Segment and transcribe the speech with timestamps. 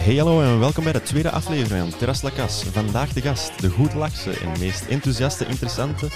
[0.00, 2.64] Hey hallo en welkom bij de tweede aflevering van Terras Lacas.
[2.64, 6.08] Vandaag de gast, de goed en meest enthousiaste, interessante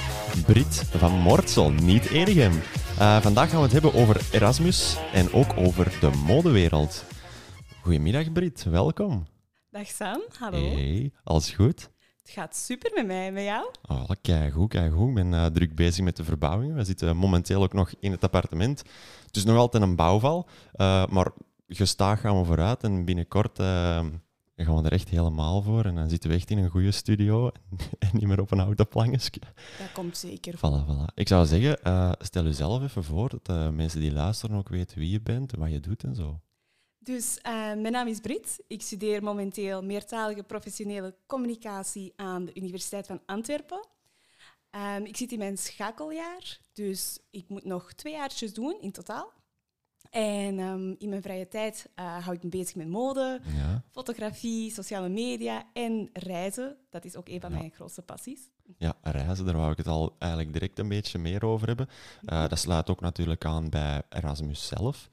[0.47, 2.53] Brit van Mortsel, niet Edegem.
[2.53, 7.05] Uh, vandaag gaan we het hebben over Erasmus en ook over de modewereld.
[7.83, 9.27] Goedemiddag Brit, welkom.
[9.71, 10.59] Dag Sam, hallo.
[10.59, 11.91] Hey, alles goed?
[12.23, 13.67] Het gaat super met mij, met jou?
[13.87, 14.75] Oh, kijk goed.
[14.75, 16.77] Ik ben uh, druk bezig met de verbouwingen.
[16.77, 18.83] We zitten momenteel ook nog in het appartement.
[19.27, 21.33] Het is nog altijd een bouwval, uh, maar
[21.77, 23.67] gestaag gaan we vooruit en binnenkort uh,
[24.57, 25.85] gaan we er echt helemaal voor.
[25.85, 27.51] En dan zitten we echt in een goede studio
[27.99, 29.41] en niet meer op een houten plankje.
[29.79, 30.57] Dat komt zeker.
[30.57, 31.15] Voilà, voilà.
[31.15, 34.99] Ik zou zeggen, uh, stel jezelf even voor, dat uh, mensen die luisteren ook weten
[34.99, 36.41] wie je bent, wat je doet en zo.
[36.99, 38.65] Dus mijn naam is Brit.
[38.67, 43.87] Ik studeer momenteel meertalige professionele communicatie aan de Universiteit van Antwerpen.
[44.97, 49.33] Um, ik zit in mijn schakeljaar, dus ik moet nog twee jaartjes doen in totaal.
[50.15, 53.83] En um, in mijn vrije tijd uh, hou ik me bezig met mode, ja.
[53.91, 56.77] fotografie, sociale media en reizen.
[56.91, 57.59] Dat is ook een van ja.
[57.59, 58.51] mijn grootste passies.
[58.77, 61.89] Ja, reizen, daar wou ik het al eigenlijk direct een beetje meer over hebben.
[62.23, 65.09] Uh, dat sluit ook natuurlijk aan bij Erasmus zelf.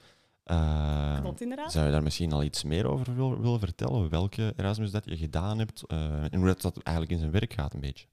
[0.45, 1.71] Uh, Klopt inderdaad.
[1.71, 4.09] Zou je daar misschien al iets meer over willen, willen vertellen?
[4.09, 7.73] Welke Erasmus dat je gedaan hebt en hoe dat, dat eigenlijk in zijn werk gaat
[7.73, 8.07] een beetje?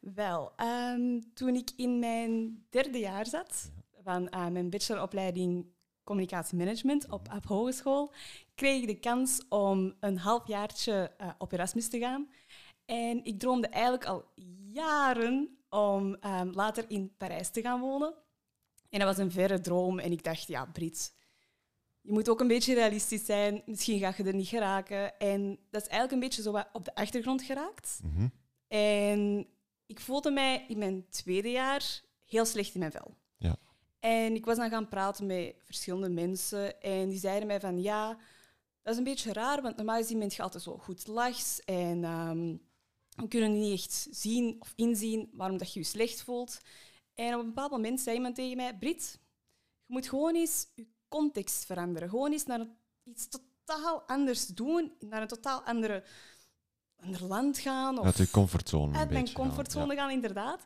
[0.00, 0.52] Wel,
[0.92, 3.70] um, toen ik in mijn derde jaar zat
[4.02, 5.66] van mijn bacheloropleiding
[6.10, 8.12] communicatiemanagement op, op hogeschool,
[8.54, 12.28] kreeg ik de kans om een halfjaartje uh, op Erasmus te gaan.
[12.84, 14.24] En ik droomde eigenlijk al
[14.72, 18.14] jaren om um, later in Parijs te gaan wonen.
[18.88, 19.98] En dat was een verre droom.
[19.98, 21.12] En ik dacht, ja, Brits,
[22.00, 23.62] je moet ook een beetje realistisch zijn.
[23.66, 25.18] Misschien ga je er niet geraken.
[25.18, 28.00] En dat is eigenlijk een beetje zo wat op de achtergrond geraakt.
[28.02, 28.32] Mm -hmm.
[28.68, 29.46] En
[29.86, 33.16] ik voelde mij in mijn tweede jaar heel slecht in mijn vel.
[34.00, 38.18] En ik was dan gaan praten met verschillende mensen en die zeiden mij van ja,
[38.82, 42.04] dat is een beetje raar, want normaal gezien ben je altijd zo goed lachs en
[42.04, 42.60] um,
[43.16, 46.60] we kunnen niet echt zien of inzien waarom dat je je slecht voelt.
[47.14, 49.18] En op een bepaald moment zei iemand tegen mij, Brit,
[49.86, 52.08] je moet gewoon eens je context veranderen.
[52.08, 52.66] Gewoon eens naar
[53.04, 56.04] iets totaal anders doen, naar een totaal andere,
[56.96, 57.98] ander land gaan.
[57.98, 58.98] Of uit je comfortzone.
[58.98, 60.00] Uit mijn comfortzone ja.
[60.00, 60.64] gaan, inderdaad.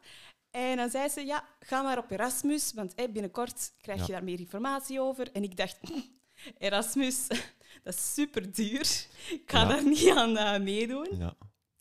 [0.54, 4.12] En dan zei ze, ja, ga maar op Erasmus, want binnenkort krijg je ja.
[4.12, 5.32] daar meer informatie over.
[5.32, 5.78] En ik dacht,
[6.59, 7.26] Erasmus,
[7.84, 9.06] dat is super duur.
[9.31, 9.69] Ik ga ja.
[9.69, 11.09] daar niet aan uh, meedoen.
[11.19, 11.37] Ja.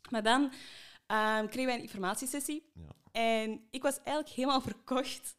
[0.09, 2.71] Maar dan um, kregen wij een informatiesessie.
[3.11, 5.35] En ik was eigenlijk helemaal verkocht.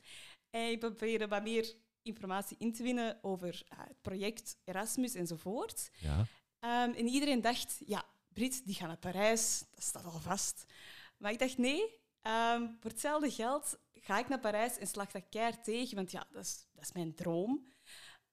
[0.50, 5.90] En ik probeerde wat meer informatie in te winnen over uh, het project Erasmus enzovoort.
[6.00, 6.18] Ja.
[6.84, 10.64] Um, en iedereen dacht, ja, Brit, die gaan naar Parijs, dat staat al vast.
[11.16, 15.28] Maar ik dacht, nee, Um, voor hetzelfde geld ga ik naar Parijs en slag dat
[15.30, 17.66] keihard tegen, want ja, dat is, dat is mijn droom.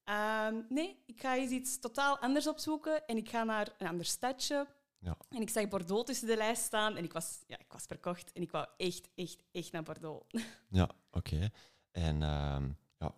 [0.05, 4.05] Um, nee, ik ga eens iets totaal anders opzoeken en ik ga naar een ander
[4.05, 4.67] stadje.
[4.99, 5.17] Ja.
[5.29, 8.31] En ik zag Bordeaux tussen de lijst staan en ik was, ja, ik was verkocht
[8.31, 10.25] en ik wou echt, echt, echt naar Bordeaux.
[10.69, 11.35] Ja, oké.
[11.35, 11.51] Okay.
[11.91, 12.63] En uh,
[12.97, 13.15] ja,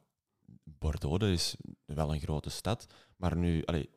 [0.64, 1.56] Bordeaux is
[1.86, 2.86] wel een grote stad,
[3.16, 3.90] maar nu, allee,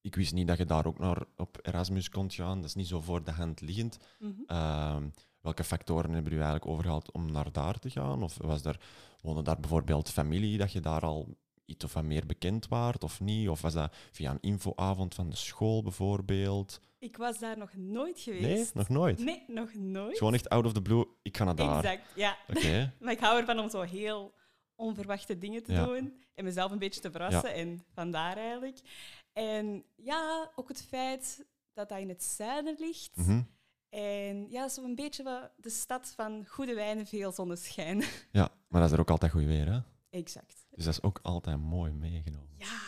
[0.00, 2.56] ik wist niet dat je daar ook naar op Erasmus kon gaan.
[2.56, 3.98] Dat is niet zo voor de hand liggend.
[4.18, 4.56] Mm -hmm.
[4.56, 5.02] uh,
[5.42, 8.22] welke factoren hebben u eigenlijk overgehaald om naar daar te gaan?
[8.22, 8.80] Of was er,
[9.20, 13.20] woonde daar bijvoorbeeld familie, dat je daar al iets of wat meer bekend waart of
[13.20, 13.48] niet?
[13.48, 16.80] Of was dat via een infoavond van de school bijvoorbeeld?
[16.98, 18.74] Ik was daar nog nooit geweest.
[18.74, 19.18] Nee, nog nooit?
[19.18, 20.18] Nee, nog nooit.
[20.18, 21.84] Gewoon echt out of the blue, ik ga naar daar.
[21.84, 22.36] Exact, ja.
[22.48, 22.92] Okay.
[23.00, 24.34] maar ik hou ervan om zo heel
[24.74, 25.84] onverwachte dingen te ja.
[25.84, 27.48] doen en mezelf een beetje te verrassen.
[27.48, 27.54] Ja.
[27.54, 28.78] En vandaar eigenlijk.
[29.32, 33.16] En ja, ook het feit dat dat in het zuiden ligt.
[33.16, 33.48] Mm -hmm.
[33.92, 38.04] En ja, zo een beetje wat de stad van goede wijn en veel zonneschijn.
[38.30, 39.80] Ja, maar dat is er ook altijd goed weer, hè?
[40.10, 40.66] Exact.
[40.70, 42.56] Dus dat is ook altijd mooi meegenomen.
[42.56, 42.78] Ja.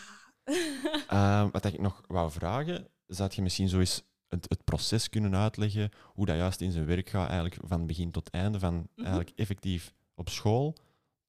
[1.45, 5.35] uh, wat ik nog wou vragen, zou je misschien zo eens het, het, proces kunnen
[5.35, 8.87] uitleggen, hoe dat juist in zijn werk gaat, eigenlijk van begin tot einde, van mm
[8.95, 9.05] -hmm.
[9.05, 10.75] eigenlijk effectief op school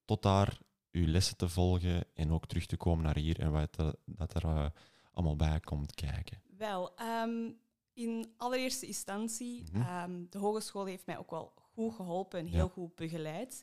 [0.04, 0.58] tot daar
[0.90, 4.34] uw lessen te volgen en ook terug te komen naar hier en wat er, dat
[4.34, 4.66] er uh,
[5.12, 6.42] allemaal bij komt kijken?
[6.56, 7.58] Wel, um,
[7.96, 9.76] in allereerste instantie, Mhm.
[9.78, 10.10] mm -hmm.
[10.10, 12.72] um, de hogeschool heeft mij ook wel goed geholpen en heel Ja.
[12.72, 13.62] goed begeleid.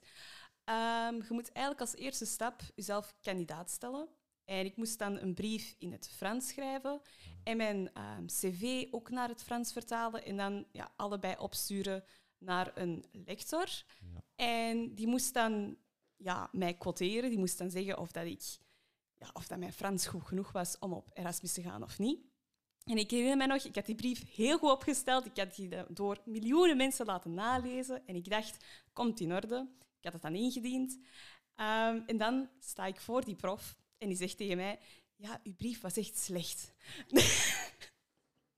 [0.66, 4.08] Um, je moet eigenlijk als eerste stap jezelf kandidaat stellen.
[4.46, 7.02] En ik moest dan een brief in het Frans schrijven
[7.44, 12.04] en mijn um, cv ook naar het Frans vertalen en dan ja, allebei opsturen
[12.38, 13.68] naar een lector.
[14.14, 14.24] Ja.
[14.36, 15.78] En die moest dan
[16.18, 18.42] ja, mij quoteren, die moest dan zeggen of dat, ik,
[19.18, 22.20] ja, of dat mijn Frans goed genoeg was om op Erasmus te gaan of niet.
[22.84, 25.26] En ik herinner me nog, ik had die brief heel goed opgesteld.
[25.26, 28.08] Ik had die door miljoenen mensen laten nalezen.
[28.08, 29.68] En ik dacht, komt in orde.
[29.80, 30.92] Ik had het dan ingediend.
[31.56, 34.80] Um, en dan sta ik voor die prof en die zegt tegen mij,
[35.16, 36.74] ja, uw brief was echt slecht.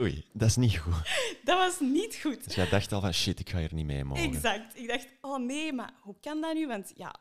[0.01, 1.09] Oei, dat is niet goed.
[1.43, 2.43] Dat was niet goed.
[2.43, 4.23] Dus jij dacht al van shit, ik ga hier niet mee mogen.
[4.23, 4.77] Exact.
[4.77, 6.67] Ik dacht, oh nee, maar hoe kan dat nu?
[6.67, 7.15] Want ja,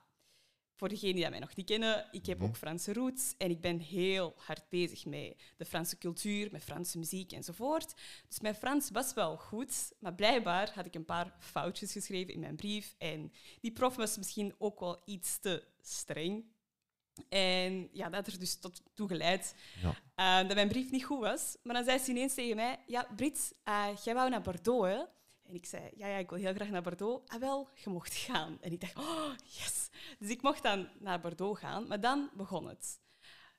[0.76, 2.46] voor degenen die mij nog niet kennen, ik heb Mhm.
[2.48, 6.98] ook Franse roots en ik ben heel hard bezig met de Franse cultuur, met Franse
[6.98, 7.94] muziek enzovoort.
[8.28, 12.40] Dus mijn Frans was wel goed, maar blijkbaar had ik een paar foutjes geschreven in
[12.40, 16.44] mijn brief en die prof was misschien ook wel iets te streng.
[17.28, 19.94] En ja, dat er dus tot toe geleid Ja.
[20.42, 21.56] eh, dat mijn brief niet goed was.
[21.62, 25.02] Maar dan zei ze ineens tegen mij, ja, Brit, eh, jij wou naar Bordeaux, hè?
[25.54, 27.30] En ik zei, ja, ja, ik wil heel graag naar Bordeaux.
[27.32, 28.58] Ah, wel, je mocht gaan.
[28.60, 29.88] En ik dacht, oh, yes.
[30.18, 33.00] Dus ik mocht dan naar Bordeaux gaan, maar dan begon het.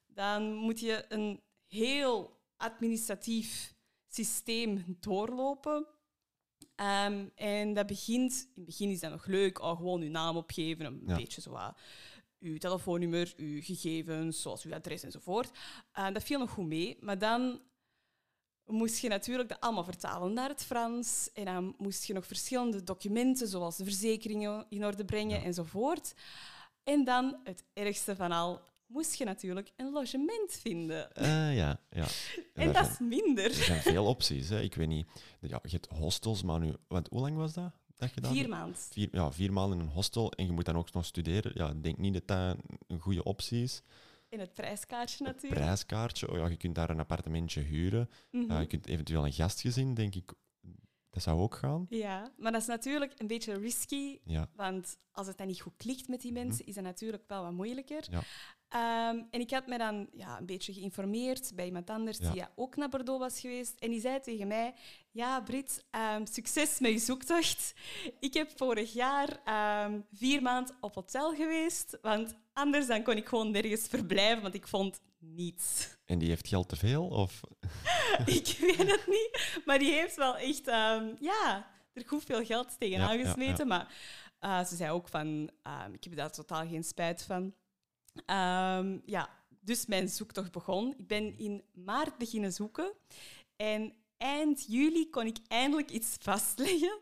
[0.07, 3.75] Dan moet je een heel administratief
[4.07, 5.87] systeem doorlopen.
[6.75, 10.37] Ehm, en dat begint, in het begin is dat nog leuk, oh, gewoon uw naam
[10.37, 11.15] opgeven, een Ja.
[11.15, 11.77] beetje zo wat,
[12.39, 15.51] uw telefoonnummer, uw gegevens, zoals uw adres enzovoort.
[15.91, 17.61] Eh, dat viel nog goed mee, maar dan
[18.67, 21.29] moest je natuurlijk dat allemaal vertalen naar het Frans.
[21.33, 25.45] En dan moest je nog verschillende documenten, zoals de verzekeringen, in orde brengen Ja.
[25.45, 26.13] enzovoort.
[26.83, 31.11] En dan, het ergste van al, moest je natuurlijk een logement vinden.
[31.11, 32.05] Eh, ja, ja.
[32.53, 33.45] En dat zijn, is minder.
[33.45, 34.49] er zijn veel opties.
[34.49, 34.61] Hè.
[34.61, 35.07] Ik weet niet.
[35.39, 36.73] Ja, je hebt hostels, maar nu...
[36.87, 37.71] Want hoe lang was dat?
[37.97, 38.77] dat je dat Vier maanden.
[38.77, 41.51] Vier, ja, vier maanden in een hostel en je moet dan ook nog studeren.
[41.53, 42.57] Ja, ik denk niet dat dat
[42.87, 43.81] een goede optie is.
[44.35, 45.61] En het prijskaartje natuurlijk.
[45.61, 46.31] prijskaartje.
[46.31, 48.09] Oh, ja, je kunt daar een appartementje huren.
[48.31, 48.51] Mhm.
[48.51, 50.33] Eh, je kunt eventueel een gastgezin, denk ik.
[51.15, 51.85] Dat zou ook gaan.
[51.89, 54.19] Ja, maar dat is natuurlijk een beetje risky.
[54.23, 57.43] Ja, Want als het dan niet goed klikt met die mensen, is dat natuurlijk wel
[57.43, 58.03] wat moeilijker.
[58.09, 58.13] Mhm.
[58.15, 58.21] Ja.
[58.69, 62.27] Ehm, en ik had me dan ja, een beetje geïnformeerd bij iemand anders Ja.
[62.27, 63.75] die ja, ook naar Bordeaux was geweest.
[63.79, 64.73] En die zei tegen mij,
[65.11, 67.73] ja Brit, ehm, succes met je zoektocht.
[68.19, 73.27] Ik heb vorig jaar ehm, vier maanden op hotel geweest, want anders dan kon ik
[73.27, 75.01] gewoon nergens verblijven, want ik vond
[75.33, 75.87] niets.
[76.05, 77.07] en die heeft geld te veel?
[77.07, 77.41] Of...
[78.25, 82.79] ik weet het niet, maar die heeft wel echt, ehm, ja, er goed veel geld
[82.79, 83.67] tegenaan Ja, gesmeten.
[83.67, 83.77] ja.
[83.77, 83.93] Maar
[84.39, 87.53] eh, ze zei ook van, ehm, ik heb daar totaal geen spijt van.
[88.25, 89.29] Ehm, ja,
[89.61, 90.93] dus mijn zoektocht begon.
[90.97, 92.91] Ik ben in maart beginnen zoeken
[93.55, 96.99] en eind juli kon ik eindelijk iets vastleggen.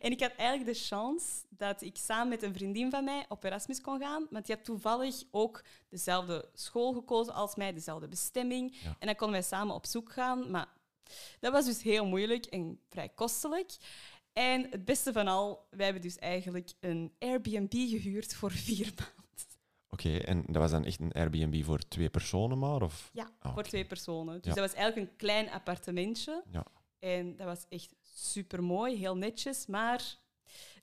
[0.00, 3.44] En ik had eigenlijk de chance dat ik samen met een vriendin van mij op
[3.44, 8.76] Erasmus kon gaan, want die had toevallig ook dezelfde school gekozen als mij, dezelfde bestemming.
[8.82, 8.96] Ja.
[8.98, 10.68] En dan konden wij samen op zoek gaan, maar
[11.40, 13.76] dat was dus heel moeilijk en vrij kostelijk.
[14.32, 19.20] En het beste van al, wij hebben dus eigenlijk een Airbnb gehuurd voor vier maanden.
[19.88, 22.82] Oké, en dat was dan echt een Airbnb voor twee personen maar?
[22.82, 23.10] Of...
[23.12, 24.34] Ja, Ah, voor twee personen.
[24.34, 24.60] Dus Ja.
[24.60, 26.42] dat was eigenlijk een klein appartementje.
[26.50, 26.66] Ja.
[27.02, 30.18] En dat was echt super mooi, heel netjes, maar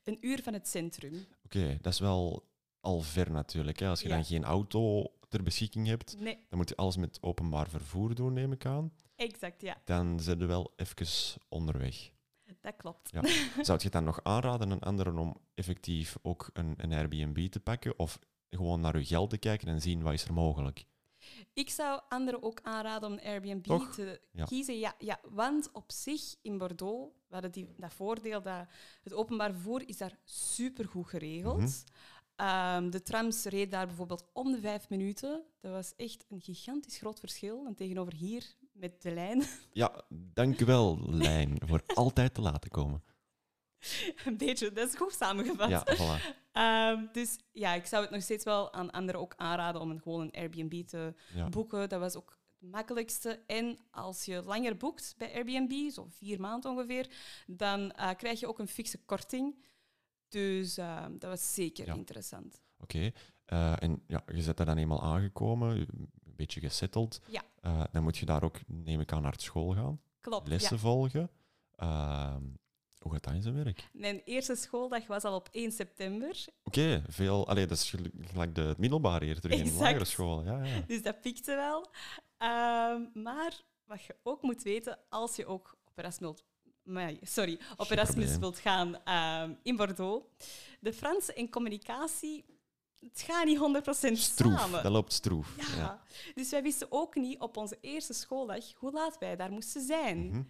[0.04, 1.26] een uur van het centrum.
[1.46, 2.48] Oké, dat is wel
[2.80, 3.80] al ver natuurlijk.
[3.80, 3.88] Hè.
[3.88, 4.16] Als je Ja.
[4.16, 8.34] dan geen auto ter beschikking hebt, Nee, dan moet je alles met openbaar vervoer doen,
[8.34, 8.94] neem ik aan.
[9.16, 12.12] exact, ja, Dan zit je wel even onderweg.
[12.62, 13.10] dat klopt.
[13.12, 13.22] Ja.
[13.64, 17.60] Zou je het dan nog aanraden aan anderen om effectief ook een, een Airbnb te
[17.60, 18.00] pakken?
[18.00, 18.20] Of
[18.50, 20.86] gewoon naar je geld te kijken en zien wat is er mogelijk?
[21.60, 23.94] Ik zou anderen ook aanraden om Airbnb Toch?
[23.94, 24.46] te Ja.
[24.46, 24.80] kiezen.
[24.80, 28.66] Ja, ja, want op zich in Bordeaux, we hadden die, dat voordeel dat
[29.04, 31.58] het openbaar vervoer is daar supergoed geregeld.
[31.60, 31.70] Mhm.
[32.36, 35.44] Ehm, de trams reden daar bijvoorbeeld om de vijf minuten.
[35.62, 37.66] Dat was echt een gigantisch groot verschil.
[37.66, 42.70] En tegenover hier met de lijn, Ja, dank u wel, Lijn, voor altijd te laten
[42.70, 43.04] komen.
[44.26, 45.70] een beetje, dat is goed samengevat.
[45.70, 46.36] Ja, voilà.
[46.60, 50.02] Ehm, dus ja, ik zou het nog steeds wel aan anderen ook aanraden om een,
[50.02, 51.50] gewoon een Airbnb te Ja.
[51.50, 51.90] boeken.
[51.90, 53.40] Dat was ook het makkelijkste.
[53.48, 57.10] En als je langer boekt bij Airbnb, zo vier maanden ongeveer,
[57.48, 59.66] dan eh, krijg je ook een fikse korting.
[60.28, 61.94] Dus eh, dat was zeker Ja.
[61.94, 62.62] interessant.
[62.80, 63.12] Oké.
[63.46, 67.22] Eh, en ja, je bent daar dan eenmaal aangekomen, een beetje gesetteld.
[67.28, 67.44] Ja.
[67.62, 70.48] Eh, dan moet je daar ook, neem ik aan, naar school gaan, Klopt.
[70.48, 70.82] lessen Ja.
[70.82, 71.30] volgen.
[73.00, 73.90] Hoe gaat dat in zijn werk?
[73.94, 76.46] Mijn eerste schooldag was al op 1 september.
[76.64, 77.48] Oké, veel.
[77.48, 79.84] Allee, dat is gel- gelijk de middelbare hier terug in de Exact.
[79.86, 80.44] lagere school.
[80.44, 80.82] Ja, ja.
[80.88, 81.90] Dus dat pikte wel.
[82.38, 86.44] Ehm, maar wat je ook moet weten, als je ook op Erasmus,
[87.22, 90.26] sorry, op Erasmus wilt gaan ehm, in Bordeaux,
[90.80, 92.46] de Franse en communicatie,
[93.00, 94.84] het gaat niet 100% Stroef, samen.
[94.84, 95.56] dat loopt stroef.
[95.58, 95.76] Ja.
[95.78, 96.02] Ja.
[96.36, 100.28] Dus wij wisten ook niet op onze eerste schooldag hoe laat wij daar moesten zijn.
[100.30, 100.42] Mhm.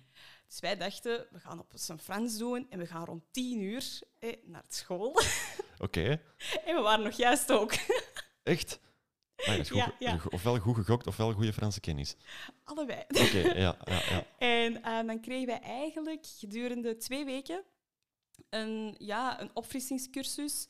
[0.50, 4.00] Dus wij dachten, we gaan op zijn Frans doen en we gaan rond tien uur
[4.20, 5.22] eh, naar school.
[5.78, 6.22] Oké,
[6.66, 7.74] en we waren nog juist ook.
[8.44, 8.80] echt?
[9.36, 10.20] Ah, dat is goed, Ja, ja.
[10.30, 12.16] Ofwel goed gegokt, ofwel goede Franse kennis.
[12.64, 13.04] Allebei.
[13.08, 14.26] Oké, ja, ja, ja.
[14.38, 17.64] En eh, dan kregen wij eigenlijk gedurende twee weken
[18.50, 20.68] een, ja, een opfrissingscursus.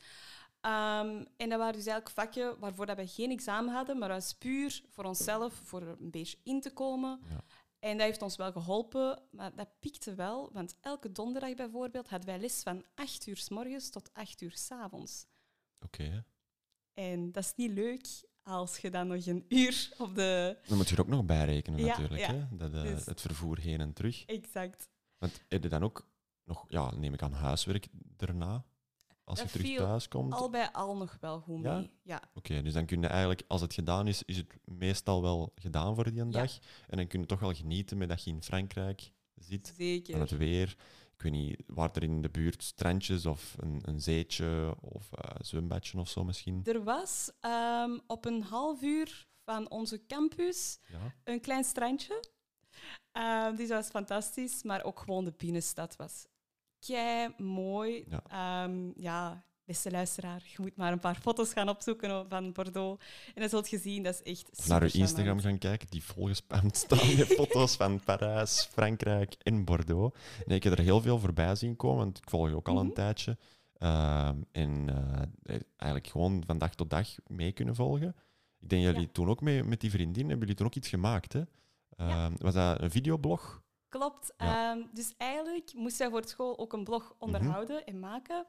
[0.60, 4.18] Ehm, en dat waren dus eigenlijk vakken waarvoor dat wij geen examen hadden, maar dat
[4.18, 7.20] was puur voor onszelf, voor een beetje in te komen.
[7.28, 7.44] Ja.
[7.80, 10.50] En dat heeft ons wel geholpen, maar dat piekte wel.
[10.52, 14.52] Want elke donderdag bijvoorbeeld hadden wij les van 8 uur s morgens tot 8 uur
[14.56, 15.26] s avonds.
[15.80, 16.24] Oké.
[16.94, 18.06] En dat is niet leuk
[18.42, 20.58] als je dan nog een uur op de...
[20.66, 22.34] Dan moet je er ook nog bij rekenen Ja, natuurlijk, ja.
[22.34, 22.56] hè?
[22.56, 24.24] Dat, eh, Dus- het vervoer heen en terug.
[24.24, 24.88] Exact.
[25.18, 26.08] Want heb je dan ook
[26.44, 28.64] nog, ja, neem ik aan huiswerk daarna?
[29.30, 30.32] Als Dat je terug thuis komt?
[30.32, 31.76] Al bij al nog wel goed Ja?
[31.76, 31.90] mee.
[32.02, 35.52] Ja, Oké, dus dan kun je eigenlijk, als het gedaan is, is het meestal wel
[35.54, 36.58] gedaan voor die dag.
[36.88, 40.12] En dan kun je toch wel genieten met dat je in Frankrijk zit, zeker.
[40.12, 40.76] van het weer.
[41.14, 45.36] Ik weet niet, waar er in de buurt strandjes of een, een zeetje of eh
[45.40, 46.60] zwembadje of zo misschien?
[46.64, 51.14] Er was ehm, op een half uur van onze campus Ja.
[51.24, 52.24] een klein strandje.
[53.56, 56.26] Dus dat was fantastisch, maar ook gewoon de binnenstad was
[56.86, 58.04] kei mooi.
[58.08, 58.22] Ja.
[58.30, 58.70] Ja.
[58.96, 63.04] ja, beste luisteraar, je moet maar een paar foto's gaan opzoeken van Bordeaux.
[63.34, 64.88] En dan zult je zien, dat is echt naar uw.
[64.92, 70.18] Instagram gaan kijken, die volgespamd staan met foto's van Parijs, Frankrijk en Bordeaux.
[70.46, 72.78] Nee, ik heb er heel veel voorbij zien komen, want ik volg je ook al
[72.78, 72.94] een Mhm.
[72.94, 73.36] tijdje.
[73.78, 74.88] Ehm, en
[75.42, 78.08] eh, eigenlijk gewoon van dag tot dag mee kunnen volgen.
[78.60, 79.12] Ik denk dat jullie Ja.
[79.12, 81.42] toen ook mee, met die vriendin, hebben jullie toen ook iets gemaakt, hè?
[81.96, 83.62] Ehm, Was dat een videoblog?
[83.90, 84.34] Klopt.
[84.38, 84.72] Ja.
[84.72, 88.46] Ehm, dus eigenlijk moest zij voor school ook een blog onderhouden en maken.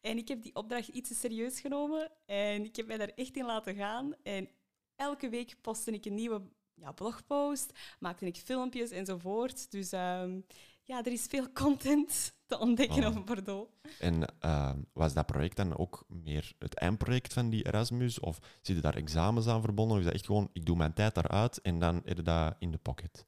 [0.00, 3.36] En ik heb die opdracht iets te serieus genomen en ik heb mij daar echt
[3.36, 4.14] in laten gaan.
[4.22, 4.48] En
[4.96, 6.42] elke week postte ik een nieuwe
[6.74, 9.70] ja, blogpost, maakte ik filmpjes enzovoort.
[9.70, 10.40] Dus ehm,
[10.82, 13.06] ja, er is veel content te ontdekken Oh.
[13.08, 13.70] over Bordeaux.
[13.98, 18.20] En ehm, was dat project dan ook meer het eindproject van die Erasmus?
[18.20, 19.92] Of zitten daar examens aan verbonden?
[19.94, 22.54] Of is dat echt gewoon, ik doe mijn tijd daaruit en dan heb je dat
[22.58, 23.26] in de pocket?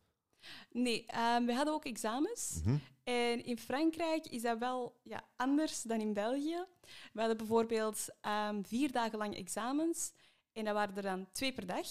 [0.71, 2.61] Nee, ehm, we hadden ook examens.
[2.65, 2.77] Mhm.
[3.05, 6.65] En in Frankrijk is dat wel ja, anders dan in België.
[7.13, 10.13] We hadden bijvoorbeeld ehm, vier dagen lang examens.
[10.53, 11.87] En dat waren er dan twee per dag.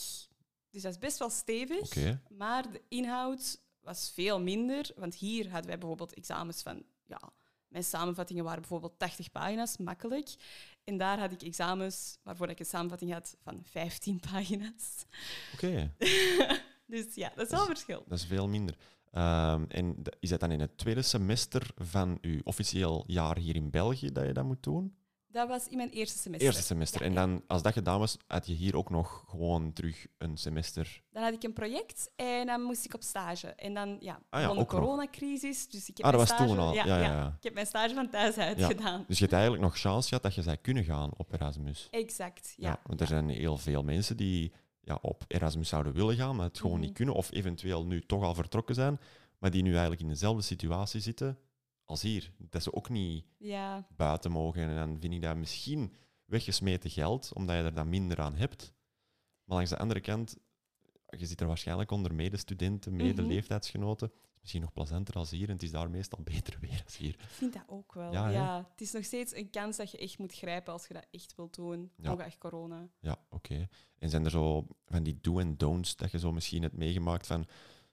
[0.69, 1.95] Dus dat is best wel stevig.
[2.29, 4.91] Maar de inhoud was veel minder.
[4.95, 6.83] Want hier hadden wij bijvoorbeeld examens van...
[7.05, 7.19] Ja,
[7.67, 10.35] mijn samenvattingen waren bijvoorbeeld 80 pagina's, makkelijk.
[10.83, 15.05] En daar had ik examens waarvoor ik een samenvatting had van 15 pagina's.
[15.53, 15.93] Oké.
[16.88, 18.04] Dus ja, dat is wel een verschil.
[18.08, 18.75] Dat is veel minder.
[19.12, 23.70] Ehm, en is dat dan in het tweede semester van uw officieel jaar hier in
[23.70, 24.96] België dat je dat moet doen?
[25.27, 26.48] Dat was in mijn eerste semester.
[26.48, 27.01] Eerste semester.
[27.01, 30.38] Ja, en dan, als dat gedaan was, had je hier ook nog gewoon terug een
[30.38, 31.01] semester.
[31.12, 33.48] Dan had ik een project en dan moest ik op stage.
[33.48, 34.68] En dan ja, Ah ja, de nog.
[34.68, 35.68] coronacrisis.
[35.70, 36.74] Dus ik heb Ah, dat mijn was stage, toen al.
[36.74, 37.27] Ja, ja, ja.
[37.38, 38.68] Ik heb mijn stage van thuis uit Ja.
[38.68, 39.04] gedaan.
[39.08, 41.88] Dus je hebt eigenlijk nog chance gehad dat je zou kunnen gaan op Erasmus.
[41.92, 42.80] Exact, ja.
[42.86, 44.51] want er zijn heel veel mensen die
[44.86, 46.86] ja, op Erasmus zouden willen gaan, maar het gewoon Mhm.
[46.86, 47.15] niet kunnen.
[47.15, 49.00] Of eventueel nu toch al vertrokken zijn,
[49.38, 51.38] maar die nu eigenlijk in dezelfde situatie zitten
[51.86, 52.32] als hier.
[52.38, 54.62] Dat ze ook niet Ja, buiten mogen.
[54.70, 55.94] En dan vind ik dat misschien
[56.25, 58.74] weggesmeten geld, omdat je er dan minder aan hebt.
[59.44, 60.38] Maar langs de andere kant,
[61.18, 64.12] je zit er waarschijnlijk onder medestudenten, medeleeftijdsgenoten.
[64.46, 67.10] Misschien nog plezanter als hier en het is daar meestal beter weer als hier.
[67.10, 68.12] ik vind dat ook wel.
[68.12, 71.06] Ja, het is nog steeds een kans dat je echt moet grijpen als je dat
[71.12, 71.92] echt wilt doen.
[71.96, 72.12] Ja.
[72.12, 72.90] Ongeacht corona.
[73.00, 73.68] Ja, oké.
[74.00, 77.28] En zijn er zo van die do en don'ts dat je zo misschien hebt meegemaakt
[77.28, 77.48] van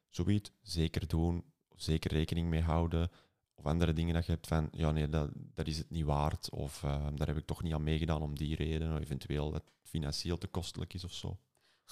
[0.08, 1.44] zoiets zeker doen,
[1.76, 3.10] zeker rekening mee houden,
[3.54, 6.50] of andere dingen dat je hebt van ja nee, dat, dat is het niet waard,
[6.50, 9.62] of eh, daar heb ik toch niet aan meegedaan om die reden, of eventueel dat
[9.62, 11.38] het financieel te kostelijk is of zo.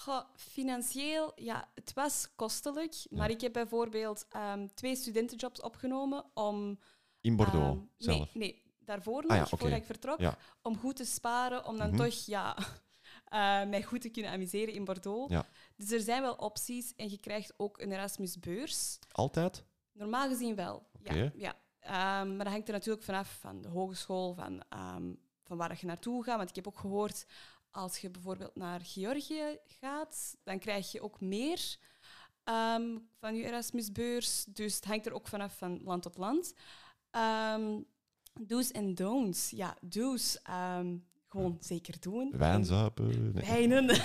[0.04, 2.92] Goh, financieel, ja, het was kostelijk.
[2.92, 3.07] Ja.
[3.19, 6.78] Maar ik heb bijvoorbeeld ehm, twee studentenjobs opgenomen om...
[7.21, 8.35] In Bordeaux ehm, zelf.
[8.35, 9.57] Nee, nee, daarvoor nog, Ah ja, oké.
[9.57, 10.19] voordat ik vertrok.
[10.21, 10.38] Ja.
[10.62, 11.97] Om goed te sparen, om dan Mhm.
[11.97, 12.57] toch ja,
[13.25, 15.35] eh, mij goed te kunnen amuseren in Bordeaux.
[15.76, 18.99] Dus er zijn wel opties en je krijgt ook een Erasmus-beurs.
[19.12, 19.64] Altijd?
[19.92, 20.87] Normaal gezien wel.
[21.02, 21.54] Ja, ja.
[21.80, 24.62] Ehm, maar dat hangt er natuurlijk vanaf van de hogeschool, van,
[25.45, 26.37] van waar je naartoe gaat.
[26.37, 27.26] Want ik heb ook gehoord,
[27.70, 31.76] als je bijvoorbeeld naar Georgië gaat, dan krijg je ook meer
[32.44, 34.44] ehm, van je Erasmusbeurs.
[34.44, 36.54] Dus het hangt er ook vanaf van land tot land.
[37.10, 37.80] Ehm,
[38.40, 39.50] do's en don'ts.
[39.50, 40.42] Ja, do's.
[40.42, 40.96] ehm,
[41.28, 42.30] gewoon zeker doen.
[42.36, 43.32] Wijn En zuipen?
[43.32, 43.44] Nee.
[43.44, 43.88] wijnen.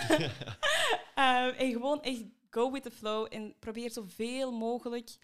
[1.58, 5.18] En gewoon echt go with the flow en probeer zoveel mogelijk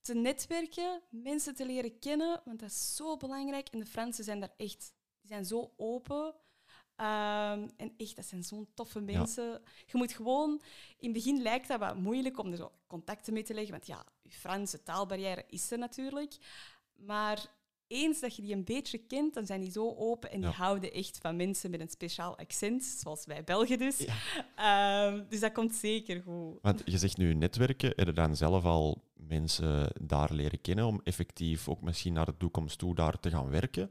[0.00, 3.68] te netwerken, mensen te leren kennen, want dat is zo belangrijk.
[3.68, 6.34] En de Fransen zijn daar echt, die zijn zo open.
[7.02, 9.60] Ehm, en echt, dat zijn zo'n toffe mensen.
[9.86, 10.50] Je moet gewoon,
[10.98, 13.86] in het begin lijkt dat wat moeilijk om er zo contacten mee te leggen, want
[13.86, 16.36] ja, je Franse taalbarrière is er natuurlijk.
[16.96, 17.46] Maar
[17.86, 20.54] eens dat je die een beetje kent, dan zijn die zo open en die Ja.
[20.56, 23.98] houden echt van mensen met een speciaal accent, zoals wij Belgen dus.
[23.98, 24.14] Ja.
[24.56, 26.58] Ehm, dus dat komt zeker goed.
[26.62, 31.68] Want je zegt nu netwerken, je dan zelf al mensen daar leren kennen om effectief
[31.68, 33.90] ook misschien naar de toekomst toe daar te gaan werken?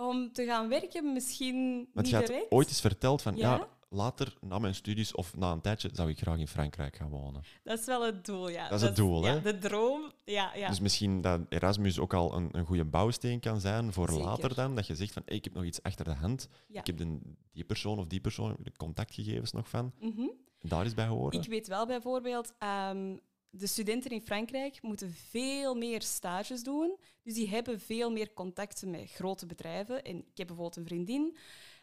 [0.00, 2.52] Om te gaan werken, misschien Want niet je had direct.
[2.52, 3.56] ooit eens verteld van, ja.
[3.56, 3.68] Ja.
[3.88, 7.42] later, na mijn studies of na een tijdje, zou ik graag in Frankrijk gaan wonen.
[7.62, 8.68] Dat is wel het doel, ja.
[8.68, 9.40] Dat is het doel, hè?
[9.42, 10.54] De droom, ja.
[10.54, 10.68] ja.
[10.68, 14.24] Dus misschien dat Erasmus ook al een, een goede bouwsteen kan zijn voor Zeker.
[14.24, 14.74] later dan.
[14.74, 16.48] Dat je zegt van, hey, ik heb nog iets achter de hand.
[16.66, 16.80] Ja.
[16.80, 17.18] Ik heb de,
[17.52, 19.92] die persoon of die persoon, de contactgegevens nog van.
[20.00, 20.26] Mhm.
[20.60, 21.40] Daar is bij horen.
[21.40, 23.16] Ik weet wel bijvoorbeeld, ehm,
[23.50, 26.96] de studenten in Frankrijk moeten veel meer stages doen.
[27.22, 30.04] Dus die hebben veel meer contacten met grote bedrijven.
[30.04, 31.36] En ik heb bijvoorbeeld een vriendin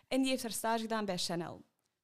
[0.08, 1.64] en die heeft haar stage gedaan bij Chanel.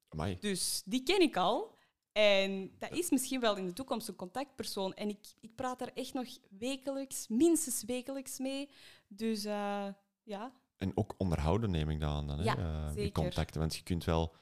[0.10, 0.38] Amai.
[0.40, 1.80] Dus die ken ik al.
[2.12, 4.94] En dat is misschien wel in de toekomst een contactpersoon.
[4.94, 8.70] En ik, ik praat daar echt nog wekelijks, minstens wekelijks mee.
[9.08, 9.88] Dus eh,
[10.24, 12.44] ja, En ook onderhouden neem ik dat aan dan, hè?
[12.44, 13.60] Ja, eh, die contacten.
[13.60, 14.36] Want je kunt wel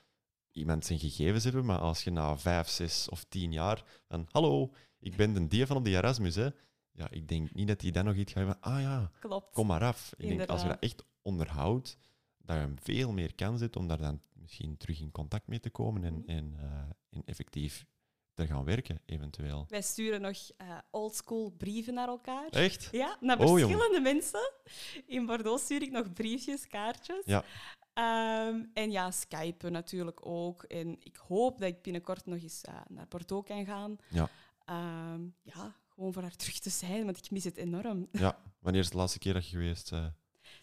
[0.52, 4.74] iemand zijn gegevens hebben, maar als je na vijf, zes of tien jaar van hallo,
[5.00, 6.50] ik ben de die van op die Erasmus, hè.
[6.92, 8.62] Ja, ik denk niet dat die dan nog iets gaat hebben.
[8.62, 9.54] Ah ja, klopt.
[9.54, 10.14] kom maar af.
[10.18, 11.98] Ik denk, als je dat echt onderhoudt,
[12.38, 15.70] dat je veel meer kans hebt om daar dan misschien terug in contact mee te
[15.70, 16.30] komen en, Mhm.
[16.30, 17.86] en, eh, en effectief
[18.40, 19.66] te gaan werken, eventueel.
[19.70, 22.48] Wij sturen nog eh oldschool brieven naar elkaar.
[22.50, 22.90] Echt?
[22.92, 24.52] Ja, naar Oh, verschillende mensen.
[25.06, 27.26] In Bordeaux stuur ik nog briefjes, kaartjes.
[27.26, 27.44] Ja.
[27.94, 30.64] Ehm, en ja, Skypen natuurlijk ook.
[30.64, 33.98] En ik hoop dat ik binnenkort nog eens eh, naar Bordeaux kan gaan.
[34.10, 34.30] Ja.
[34.66, 38.08] Ehm, ja, gewoon voor haar terug te zijn, want ik mis het enorm.
[38.12, 38.40] Ja.
[38.60, 40.06] Wanneer is de laatste keer dat je geweest eh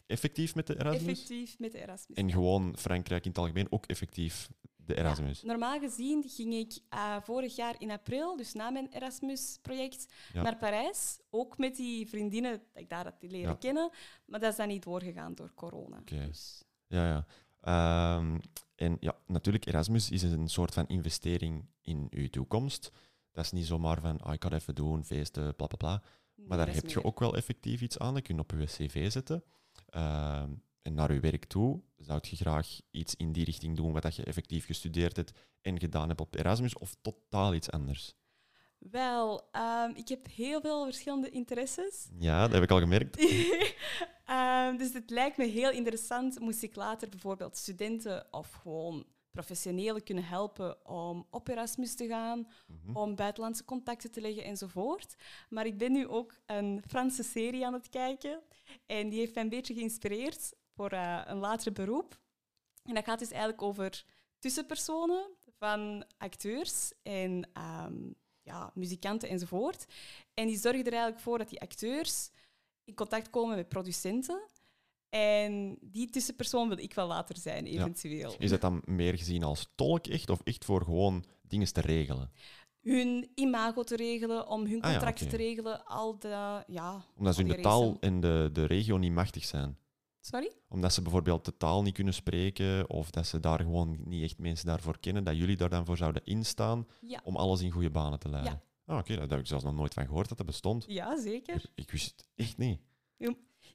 [0.06, 1.02] effectief met de Erasmus?
[1.02, 2.16] Effectief met de Erasmus.
[2.16, 4.48] En gewoon Frankrijk in het algemeen ook effectief
[4.86, 5.40] de Erasmus.
[5.40, 10.42] Ja, normaal gezien ging ik eh, vorig jaar in april, dus na mijn Erasmus-project, Ja.
[10.42, 11.18] naar Parijs.
[11.30, 13.54] Ook met die vriendinnen dat ik daar had leren Ja.
[13.54, 13.90] kennen.
[14.26, 15.98] Maar dat is dan niet doorgegaan door corona.
[15.98, 16.26] Oké.
[16.26, 17.26] Dus, Ja, ja.
[17.60, 18.38] Ehm,
[18.74, 22.90] en ja, natuurlijk, Erasmus is een soort van investering in uw toekomst.
[23.32, 26.02] Dat is niet zomaar van, ah, ik het even doen, feesten, bla bla bla.
[26.34, 28.14] Maar daar heb je ook wel effectief iets aan.
[28.14, 29.44] Dat kun je op je cv zetten.
[29.88, 30.50] Ehm,
[30.86, 34.16] en naar je werk toe zou je graag iets in die richting doen wat dat
[34.16, 38.14] je effectief gestudeerd hebt en gedaan hebt op Erasmus, of totaal iets anders.
[38.78, 42.08] Wel, ehm, ik heb heel veel verschillende interesses.
[42.18, 43.16] Ja, dat heb ik al gemerkt.
[44.24, 50.02] Ehm, dus het lijkt me heel interessant, moest ik later bijvoorbeeld studenten of gewoon professionelen
[50.02, 52.96] kunnen helpen om op Erasmus te gaan, Mhm.
[52.96, 55.14] om buitenlandse contacten te leggen enzovoort.
[55.48, 58.40] Maar ik ben nu ook een Franse serie aan het kijken
[58.86, 62.20] en die heeft mij een beetje geïnspireerd voor eh, een later beroep.
[62.82, 64.04] En dat gaat dus eigenlijk over
[64.38, 67.94] tussenpersonen van acteurs en ehm,
[68.42, 69.86] ja, muzikanten enzovoort.
[70.34, 72.30] En die zorgen er eigenlijk voor dat die acteurs
[72.84, 74.40] in contact komen met producenten.
[75.08, 78.34] En die tussenpersoon wil ik wel later zijn, eventueel.
[78.38, 82.30] Is dat dan meer gezien als tolk echt, of echt voor gewoon dingen te regelen?
[82.80, 85.26] Hun imago te regelen, om hun Ah ja, oké.
[85.26, 86.64] te regelen, al de...
[86.66, 89.78] Ja, Omdat ze die de taal en de, de regio niet machtig zijn.
[90.26, 90.52] Sorry?
[90.68, 94.38] Omdat ze bijvoorbeeld de taal niet kunnen spreken, of dat ze daar gewoon niet echt
[94.38, 97.20] mensen daarvoor kennen, dat jullie daar dan voor zouden instaan Ja.
[97.24, 98.52] om alles in goede banen te leiden.
[98.52, 98.92] Ja.
[98.94, 100.84] Ah, Oké, daar heb ik zelfs nog nooit van gehoord dat dat bestond.
[100.88, 101.62] Ja, zeker.
[101.74, 102.80] Ik wist het echt niet.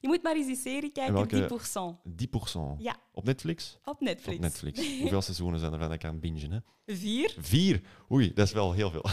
[0.00, 2.00] Je moet maar eens die serie kijken, welke- 10%.
[2.16, 2.80] 10%.
[2.82, 3.78] Ja, Op Netflix?
[3.84, 4.36] op Netflix.
[4.36, 4.78] Op Netflix.
[5.00, 6.50] Hoeveel seizoenen zijn er van dat ik kan bingen?
[6.50, 6.58] Hè?
[6.94, 7.34] Vier.
[7.38, 7.80] Vier?
[8.10, 9.04] Oei, dat is wel heel veel.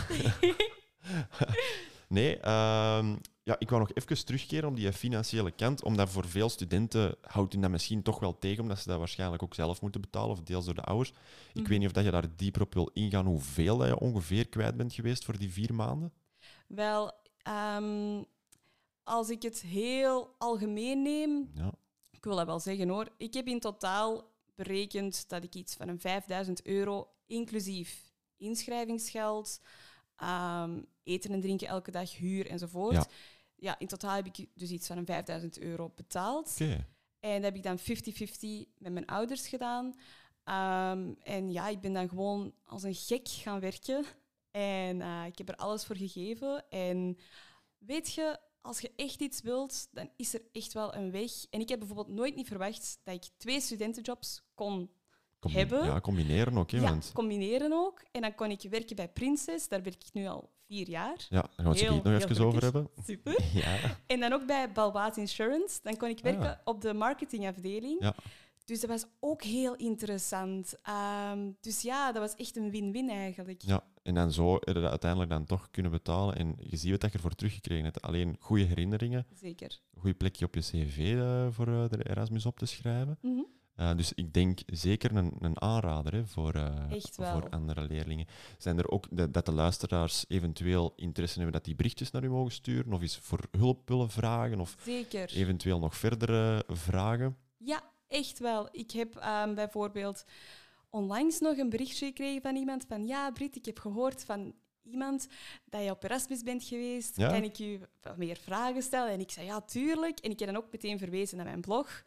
[2.09, 6.49] nee, ehm, ja, ik wou nog even terugkeren op die financiële kant, omdat voor veel
[6.49, 10.01] studenten houdt hun dat misschien toch wel tegen, omdat ze dat waarschijnlijk ook zelf moeten
[10.01, 11.09] betalen, of deels door de ouders.
[11.09, 11.15] Ik
[11.61, 11.69] Mhm.
[11.69, 14.77] weet niet of dat je daar dieper op wil ingaan, hoeveel dat je ongeveer kwijt
[14.77, 16.13] bent geweest voor die vier maanden.
[16.67, 18.23] Wel, ehm,
[19.03, 21.71] als ik het heel algemeen neem, Ja,
[22.11, 25.87] ik wil dat wel zeggen hoor, ik heb in totaal berekend dat ik iets van
[25.87, 29.61] een 5000 euro, inclusief inschrijvingsgeld,
[30.15, 32.93] ehm, eten en drinken elke dag, huur enzovoort.
[32.93, 33.05] Ja.
[33.55, 33.79] Ja.
[33.79, 36.51] in totaal heb ik dus iets van een 5000 euro betaald.
[36.53, 36.85] oké.
[37.19, 39.93] En dat heb ik dan 50-50 met mijn ouders gedaan.
[40.43, 44.05] Ehm, en ja, ik ben dan gewoon als een gek gaan werken.
[44.51, 46.69] En eh, ik heb er alles voor gegeven.
[46.69, 47.17] En
[47.77, 51.31] weet je, als je echt iets wilt, dan is er echt wel een weg.
[51.49, 54.91] En ik heb bijvoorbeeld nooit niet verwacht dat ik twee studentenjobs kon
[55.39, 55.85] Combi- Hebben.
[55.85, 58.03] Ja, combineren ook, hè, ja, want combineren ook.
[58.11, 59.67] En dan kon ik werken bij Princess.
[59.67, 61.25] Daar werk ik nu al vier jaar.
[61.29, 62.89] ja, daar gaan we het Heel, nog even over hebben.
[63.05, 63.37] Super.
[63.53, 63.77] Ja,
[64.07, 65.79] En dan ook bij Balbaat Insurance.
[65.83, 66.57] Dan kon ik werken Ah.
[66.63, 68.01] op de marketingafdeling.
[68.03, 68.15] Ja.
[68.65, 70.75] Dus dat was ook heel interessant.
[70.83, 73.61] Ehm, dus ja, dat was echt een win-win eigenlijk.
[73.61, 77.09] ja, en dan zo dat uiteindelijk dan toch kunnen betalen en je ziet wat dat
[77.11, 78.01] je ervoor teruggekregen hebt.
[78.01, 79.79] Alleen goede herinneringen, Zeker.
[79.93, 83.17] een goed plekje op je cv eh, voor eh, de Erasmus op te schrijven.
[83.21, 83.41] Mhm.
[83.79, 87.31] Uh, dus ik denk zeker een, een aanrader hè, voor, uh, wel.
[87.31, 88.25] voor andere leerlingen.
[88.57, 92.29] Zijn er ook de, dat de luisteraars eventueel interesse hebben dat die berichtjes naar u
[92.29, 92.93] mogen sturen?
[92.93, 94.59] Of eens voor hulp willen vragen?
[94.59, 95.31] Of Zeker.
[95.33, 97.37] eventueel nog verdere vragen?
[97.57, 98.67] Ja, echt wel.
[98.71, 100.25] Ik heb ehm, bijvoorbeeld
[100.89, 105.27] onlangs nog een berichtje gekregen van iemand van ja, Brit, ik heb gehoord van iemand
[105.65, 107.17] dat je op Erasmus bent geweest.
[107.17, 107.29] Ja.
[107.29, 109.11] Kan ik je wat meer vragen stellen?
[109.11, 110.19] En ik zei ja, tuurlijk.
[110.19, 112.03] En ik heb dan ook meteen verwezen naar mijn blog.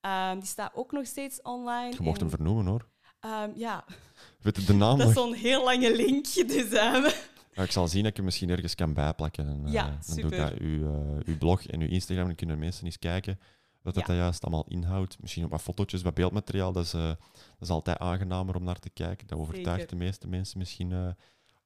[0.00, 1.90] Ehm, die staat ook nog steeds online.
[1.96, 2.88] Je mocht hem En, vernoemen hoor.
[3.20, 3.84] ehm, ja,
[4.42, 6.24] Weet je de naam dat is zo'n heel lange link.
[6.24, 6.70] Dus
[7.52, 9.48] Ja, ik zal zien dat ik hem misschien ergens kan bijplakken.
[9.48, 10.38] En, eh, Ja, dan doe ik super.
[10.38, 12.26] dat uw, eh, uw blog en uw Instagram.
[12.26, 13.38] Dan kunnen mensen eens kijken
[13.82, 14.12] wat dat, Ja.
[14.12, 15.20] dat juist allemaal inhoudt.
[15.20, 16.72] Misschien ook wat fotootjes, wat beeldmateriaal.
[16.72, 17.18] Dat is, eh, dat
[17.60, 19.26] is altijd aangenamer om naar te kijken.
[19.26, 19.98] Dat overtuigt Zeker.
[19.98, 21.16] de meeste mensen misschien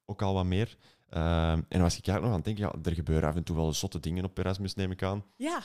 [0.05, 0.77] ook al wat meer.
[1.09, 3.73] En als ik eigenlijk nog aan het denken, ja, er gebeuren af en toe wel
[3.73, 5.23] zotte dingen op Erasmus, neem ik aan.
[5.35, 5.61] ja,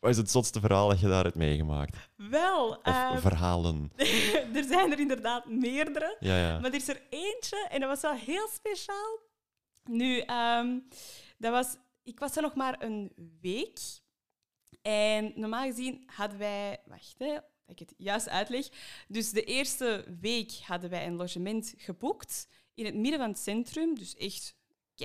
[0.00, 1.96] wat is het zotste verhaal dat je daar hebt meegemaakt?
[2.16, 2.68] wel.
[2.68, 3.92] Of ehm, verhalen?
[4.54, 6.16] er zijn er inderdaad meerdere.
[6.20, 6.58] Ja, ja.
[6.58, 9.18] Maar er is er eentje en dat was wel heel speciaal.
[9.84, 10.78] Nu, ehm,
[11.38, 13.78] dat was, ik was er nog maar een week.
[14.82, 16.82] En normaal gezien hadden wij...
[16.86, 18.68] Wacht, hè, dat ik het juist uitleg.
[19.08, 23.94] Dus de eerste week hadden wij een logement geboekt in het midden van het centrum.
[23.94, 24.56] Dus echt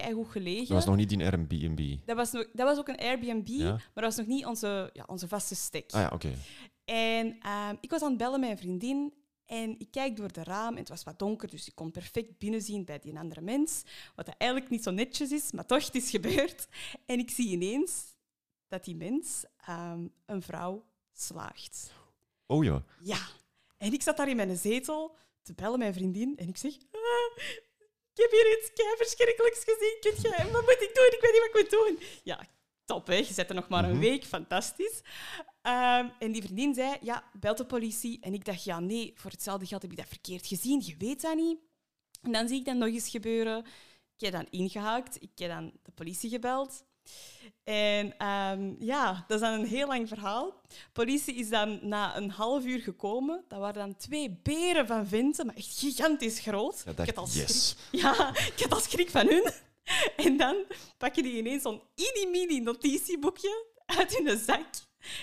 [0.01, 0.65] keigoed gelegen.
[0.67, 1.97] Dat was nog niet in Airbnb.
[2.05, 3.69] dat, was nog, dat was ook een Airbnb, Ja?
[3.71, 5.91] maar dat was nog niet onze, ja, onze vaste stek.
[5.91, 6.33] Ah ja, oké.
[6.85, 9.13] En ehm, ik was aan het bellen met een vriendin
[9.45, 12.37] en ik kijk door de raam en het was wat donker, dus ik kon perfect
[12.37, 13.83] binnenzien bij die andere mens.
[14.15, 16.67] Wat dat eigenlijk niet zo netjes is, maar toch, het is gebeurd.
[17.05, 18.03] En ik zie ineens
[18.67, 21.91] dat die mens ehm, een vrouw slaagt.
[22.47, 22.83] Oh ja.
[23.03, 23.19] Ja.
[23.77, 26.73] En ik zat daar in mijn zetel te bellen een vriendin en ik zeg...
[26.91, 27.43] "Ah,
[28.15, 29.97] ik heb hier iets verschrikkelijks gezien.
[29.99, 31.05] Kunt jij, wat moet ik doen?
[31.05, 32.07] Ik weet niet wat ik moet doen.
[32.23, 32.47] Ja,
[32.85, 33.15] top, hè?
[33.15, 33.99] Je zit er nog maar een Mhm.
[33.99, 34.23] week.
[34.25, 35.01] Fantastisch.
[35.61, 38.17] Ehm, en die vriendin zei, ja, bel de politie.
[38.21, 40.81] En ik dacht, ja, nee, voor hetzelfde geld heb ik dat verkeerd gezien.
[40.85, 41.57] Je weet dat niet.
[42.21, 43.65] En dan zie ik dat nog eens gebeuren.
[44.17, 45.21] Ik heb dan ingehaakt.
[45.21, 46.83] Ik heb dan de politie gebeld.
[47.63, 50.61] En ehm, ja, dat is dan een heel lang verhaal.
[50.93, 53.43] Politie is dan na een half uur gekomen.
[53.47, 56.83] Dat waren dan twee beren van venten, maar echt gigantisch groot.
[56.85, 57.47] Ja, ik had al schrik.
[57.47, 57.75] yes.
[57.91, 59.51] Ja, ik had al schrik van hun.
[60.15, 60.55] En dan
[60.97, 64.65] pakken die ineens zo'n mini-mini notitieboekje uit hun zak.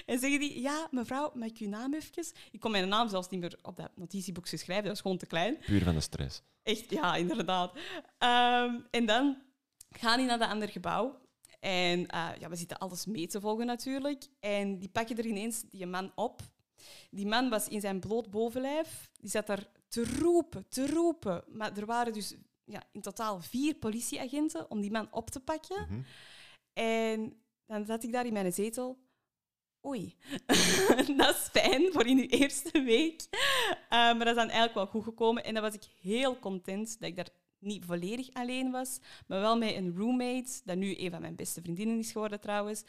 [0.07, 2.25] En zeggen die, ja, mevrouw, mag ik uw naam even?
[2.51, 5.27] Ik kon mijn naam zelfs niet meer op dat notitieboekje schrijven, dat was gewoon te
[5.27, 5.59] klein.
[5.59, 6.42] Puur van de stress.
[6.62, 7.73] Echt, ja, inderdaad.
[8.18, 9.37] Ehm, en dan
[9.90, 11.21] gaan die naar dat andere gebouw.
[11.62, 14.27] En eh, ja, we zitten alles mee te volgen natuurlijk.
[14.40, 16.40] En die pakken er ineens die man op.
[17.11, 19.11] Die man was in zijn bloot bovenlijf.
[19.20, 21.44] Die zat daar te roepen, te roepen.
[21.46, 25.87] Maar er waren dus ja, in totaal vier politieagenten om die man op te pakken.
[25.88, 26.01] Mhm.
[26.72, 28.98] En dan zat ik daar in mijn zetel.
[29.87, 30.16] Oei,
[31.16, 33.22] dat is fijn voor in uw eerste week.
[33.31, 35.44] Eh, maar dat is dan eigenlijk wel goed gekomen.
[35.44, 37.31] En dan was ik heel content dat ik daar
[37.62, 41.61] niet volledig alleen was, maar wel met een roommate, dat nu een van mijn beste
[41.61, 42.85] vriendinnen is geworden trouwens.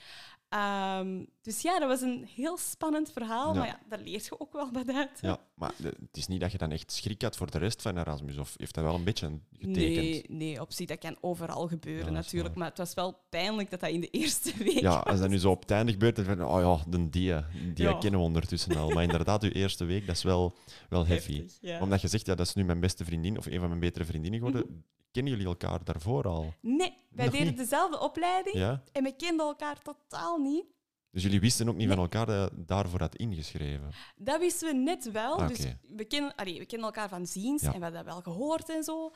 [0.53, 3.59] Ehm, dus ja, dat was een heel spannend verhaal, Ja.
[3.59, 5.09] maar ja, daar leert je ook wel wat uit.
[5.21, 7.81] Ja, maar de- het is niet dat je dan echt schrik had voor de rest
[7.81, 9.75] van Erasmus, of heeft dat wel een beetje getekend?
[9.75, 12.55] Nee, nee, op zich, dat kan overal gebeuren Ja, dat natuurlijk.
[12.55, 15.37] Maar het was wel pijnlijk dat dat in de eerste week Ja, als dat nu
[15.37, 17.33] zo op het einde gebeurt, dan van, oh ja, de die,
[17.73, 17.93] die Ja.
[17.97, 18.89] kennen we ondertussen al.
[18.89, 20.55] Maar inderdaad, uw eerste week, dat is wel,
[20.89, 21.37] wel heavy.
[21.37, 21.81] Heftig.
[21.81, 24.05] Omdat je zegt, ja, dat is nu mijn beste vriendin, of een van mijn betere
[24.05, 24.83] vriendinnen geworden.
[25.13, 26.53] Kennen jullie elkaar daarvoor al?
[26.61, 27.57] Nee, wij Nog deden niet?
[27.57, 28.83] dezelfde opleiding Ja?
[28.91, 30.63] en we kenden elkaar totaal niet.
[31.11, 31.95] Dus jullie wisten ook niet Nee.
[31.95, 33.89] van elkaar dat je daarvoor had ingeschreven?
[34.15, 35.39] Dat wisten we net wel.
[35.39, 37.73] Ah, Dus we kennen, allee, we kennen elkaar van ziens Ja.
[37.73, 39.11] en we hadden dat wel gehoord en zo.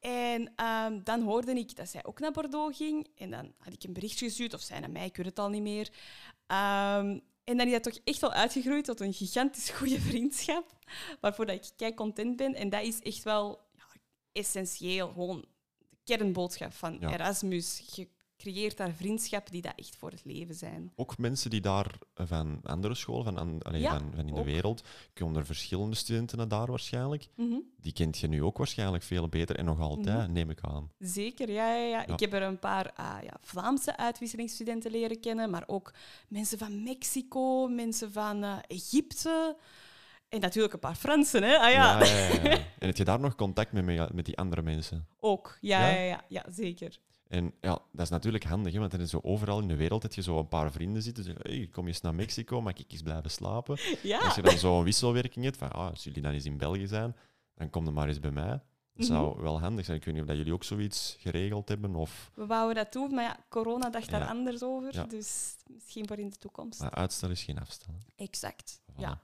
[0.00, 3.08] En ehm, dan hoorde ik dat zij ook naar Bordeaux ging.
[3.16, 5.48] En dan had ik een berichtje gestuurd, of zij naar mij, ik weet het al
[5.48, 5.88] niet meer.
[6.46, 10.64] Ehm, en dan is dat toch echt wel uitgegroeid tot een gigantisch goede vriendschap,
[11.20, 12.54] waarvoor dat ik kei content ben.
[12.54, 13.68] En dat is echt wel
[14.32, 15.44] essentieel, gewoon
[15.78, 17.12] de kernboodschap van Ja.
[17.12, 17.82] Erasmus.
[17.94, 20.92] Je creëert daar vriendschappen die dat echt voor het leven zijn.
[20.96, 24.40] Ook mensen die daar van andere scholen, van, an- allee, Ja, van, van in de
[24.40, 24.44] ook.
[24.46, 24.82] wereld,
[25.14, 27.28] komen er verschillende studenten naar daar waarschijnlijk.
[27.36, 27.56] Mhm.
[27.80, 30.90] Die kent je nu ook waarschijnlijk veel beter en nog altijd, neem ik aan.
[30.98, 31.88] Zeker, ja, ja, ja.
[32.06, 32.06] Ja.
[32.06, 35.92] Ik heb er een paar ah, ja, Vlaamse uitwisselingsstudenten leren kennen, maar ook
[36.28, 39.56] mensen van Mexico, mensen van eh, Egypte
[40.30, 41.42] en natuurlijk een paar Fransen.
[41.42, 41.56] Hè?
[41.58, 42.04] Ah, ja.
[42.04, 42.58] Ja, ja.
[42.78, 45.06] En heb je daar nog contact mee, met die andere mensen?
[45.20, 46.00] Ook, ja, Ja?
[46.02, 46.24] ja?
[46.28, 46.98] Ja, zeker.
[47.28, 50.02] En ja, dat is natuurlijk handig, hè, want dan is zo overal in de wereld
[50.02, 51.24] dat je zo een paar vrienden zitten.
[51.24, 53.78] Zeggen, hey, kom eens naar Mexico, mag ik eens blijven slapen?
[54.24, 57.16] Als je dan zo'n wisselwerking hebt, van ah, als jullie dan eens in België zijn,
[57.54, 58.48] dan kom dan maar eens bij mij.
[58.48, 58.60] Dat
[58.94, 59.04] Mhm.
[59.18, 59.96] zou wel handig zijn.
[59.96, 61.94] Ik weet niet of dat jullie ook zoiets geregeld hebben.
[61.94, 66.18] Of, we wouden dat doen, maar ja, corona dacht daar anders over, dus misschien voor
[66.18, 66.80] in de toekomst.
[66.80, 67.94] maar uitstel is geen afstel.
[67.98, 68.24] hè.
[68.24, 68.96] Exact, Voilà.
[69.00, 69.20] ja.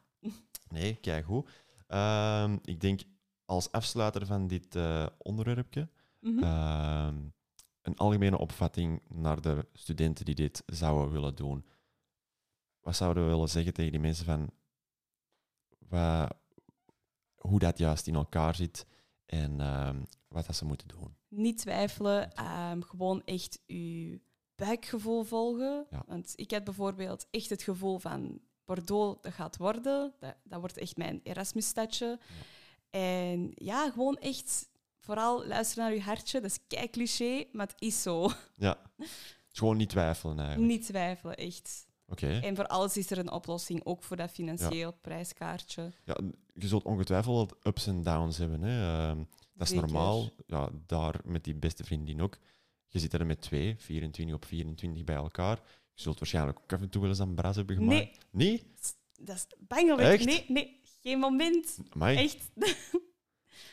[0.68, 1.50] Nee, kijk goed.
[1.87, 3.00] Ehm, ik denk
[3.44, 5.88] als afsluiter van dit eh onderwerpje
[6.20, 6.42] Mhm.
[6.42, 7.16] ehm,
[7.83, 11.64] een algemene opvatting naar de studenten die dit zouden willen doen.
[12.81, 14.50] Wat zouden we willen zeggen tegen die mensen van
[15.79, 16.37] wat,
[17.35, 18.87] hoe dat juist in elkaar zit
[19.26, 21.16] en ehm, wat dat ze moeten doen.
[21.29, 22.31] Niet twijfelen,
[22.87, 24.20] gewoon echt je
[24.55, 25.87] buikgevoel volgen.
[25.90, 26.02] Ja.
[26.07, 30.14] Want ik had bijvoorbeeld echt het gevoel van Bordeaux, dat gaat worden.
[30.18, 32.18] Dat, dat wordt echt mijn Erasmus-stadje.
[32.90, 34.68] En ja, gewoon echt
[35.00, 36.40] vooral luisteren naar je hartje.
[36.40, 38.31] Dat is kei cliché, maar het is zo.
[38.57, 38.79] Ja,
[39.48, 40.70] gewoon niet twijfelen eigenlijk.
[40.72, 41.87] Niet twijfelen, echt.
[42.09, 42.38] Oké.
[42.38, 45.92] En voor alles is er een oplossing, ook voor dat financieel prijskaartje.
[46.05, 46.16] Ja,
[46.55, 48.62] je zult ongetwijfeld wat ups en downs hebben.
[48.62, 49.09] Hè.
[49.09, 49.16] Ehm,
[49.52, 49.87] dat is Zeker.
[49.87, 50.29] normaal.
[50.46, 52.38] Ja, daar met die beste vriendin ook.
[52.88, 55.61] Je zit er met twee, 24 op 24 bij elkaar.
[55.96, 57.98] Je zult waarschijnlijk ook af en toe wel eens een bras hebben gemaakt.
[57.98, 58.62] Nee, Nee?
[59.20, 60.24] dat is bangelijk.
[60.24, 61.78] Nee, nee, geen moment.
[61.94, 62.16] Amai.
[62.16, 62.50] Echt.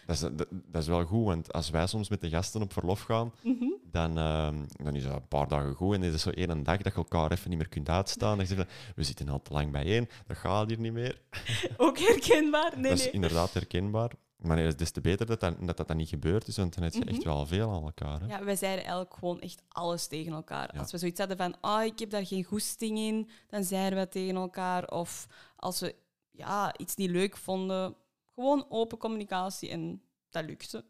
[0.05, 2.73] Dat, is, dat, dat is wel goed, want als wij soms met de gasten op
[2.73, 3.65] verlof gaan, Mhm.
[3.91, 5.93] dan, ehm, dan is dat een paar dagen goed.
[5.93, 8.38] En dan is het zo één dag dat je elkaar even niet meer kunt uitstaan.
[8.38, 11.21] Dan zeg je we zitten al te lang bijeen, dat gaat hier niet meer.
[11.77, 12.71] Ook herkenbaar?
[12.75, 13.13] Nee, dat is nee.
[13.13, 14.12] inderdaad herkenbaar.
[14.43, 16.73] Maar het is des te beter dat dat, dat, dat dan niet gebeurd is, want
[16.75, 17.27] dan heb je echt Mhm.
[17.27, 18.19] wel veel aan elkaar.
[18.21, 18.25] Hè?
[18.27, 20.69] Ja, wij zeiden eigenlijk gewoon echt alles tegen elkaar.
[20.73, 20.79] Ja.
[20.79, 24.08] Als we zoiets hadden van, ah, ik heb daar geen goesting in, dan zeiden we
[24.08, 24.88] tegen elkaar.
[24.88, 25.95] Of als we
[26.32, 27.95] ja, iets niet leuk vonden,
[28.36, 30.84] gewoon open communicatie en dat lukte.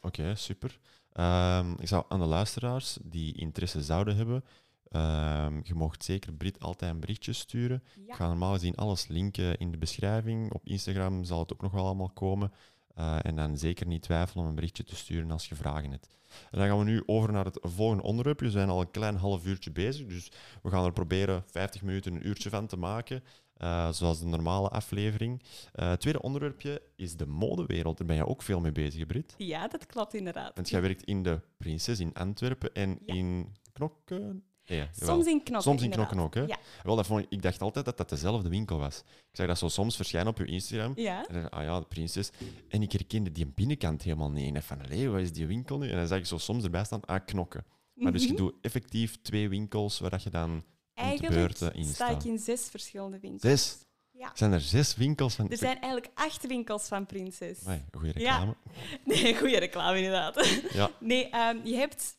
[0.00, 0.78] Oké, super.
[1.12, 4.44] Ehm, ik zou aan de luisteraars die interesse zouden hebben,
[4.90, 7.82] ehm, je mocht zeker Brit altijd een berichtje sturen.
[8.06, 10.52] Ik ga normaal gezien alles linken in de beschrijving.
[10.52, 12.52] Op Instagram zal het ook nog wel allemaal komen.
[12.94, 16.08] Eh, en dan zeker niet twijfelen om een berichtje te sturen als je vragen hebt.
[16.50, 18.40] En dan gaan we nu over naar het volgende onderwerp.
[18.40, 22.14] We zijn al een klein half uurtje bezig, dus we gaan er proberen 50 minuten,
[22.14, 23.22] een uurtje van te maken.
[23.56, 25.42] eh, zoals de normale aflevering.
[25.72, 27.98] Eh, het tweede onderwerpje is de modewereld.
[27.98, 29.34] Daar ben je ook veel mee bezig, Brit.
[29.38, 30.54] Ja, dat klopt inderdaad.
[30.54, 33.14] Want jij werkt in de Prinses in Antwerpen en Ja.
[33.14, 34.44] in Knokken.
[34.68, 34.88] Ja.
[35.00, 35.62] Soms in knokken.
[35.70, 35.90] Soms in.
[35.90, 36.40] Knokken ook, hè?
[36.42, 36.58] Ja.
[36.82, 38.98] Wel, dat vond ik, ik dacht altijd dat dat dezelfde winkel was.
[39.06, 40.92] Ik zag dat zo soms verschijnen op je Instagram.
[40.96, 41.26] Ja.
[41.26, 42.30] En dan, ah ja, de prinses.
[42.68, 44.54] En ik herkende die binnenkant helemaal niet.
[44.54, 45.90] En van, allee, wat is die winkel nu?
[45.90, 47.64] En dan zag ik zo soms erbij staan, ah, knokken.
[47.94, 48.36] Maar dus je Mhm.
[48.36, 50.64] doet effectief twee winkels waar dat je dan...
[50.94, 53.42] Eigenlijk beurten in sta ik in zes verschillende winkels.
[53.42, 53.78] Zes?
[54.10, 54.30] Ja.
[54.34, 55.50] Zijn er zes winkels van...
[55.50, 57.58] Er zijn eigenlijk acht winkels van Prinses.
[57.90, 58.36] Goeie Ja.
[58.38, 58.56] reclame.
[59.04, 60.60] Nee, goede reclame inderdaad.
[60.72, 60.90] Ja.
[61.00, 62.16] Nee, ehm, je hebt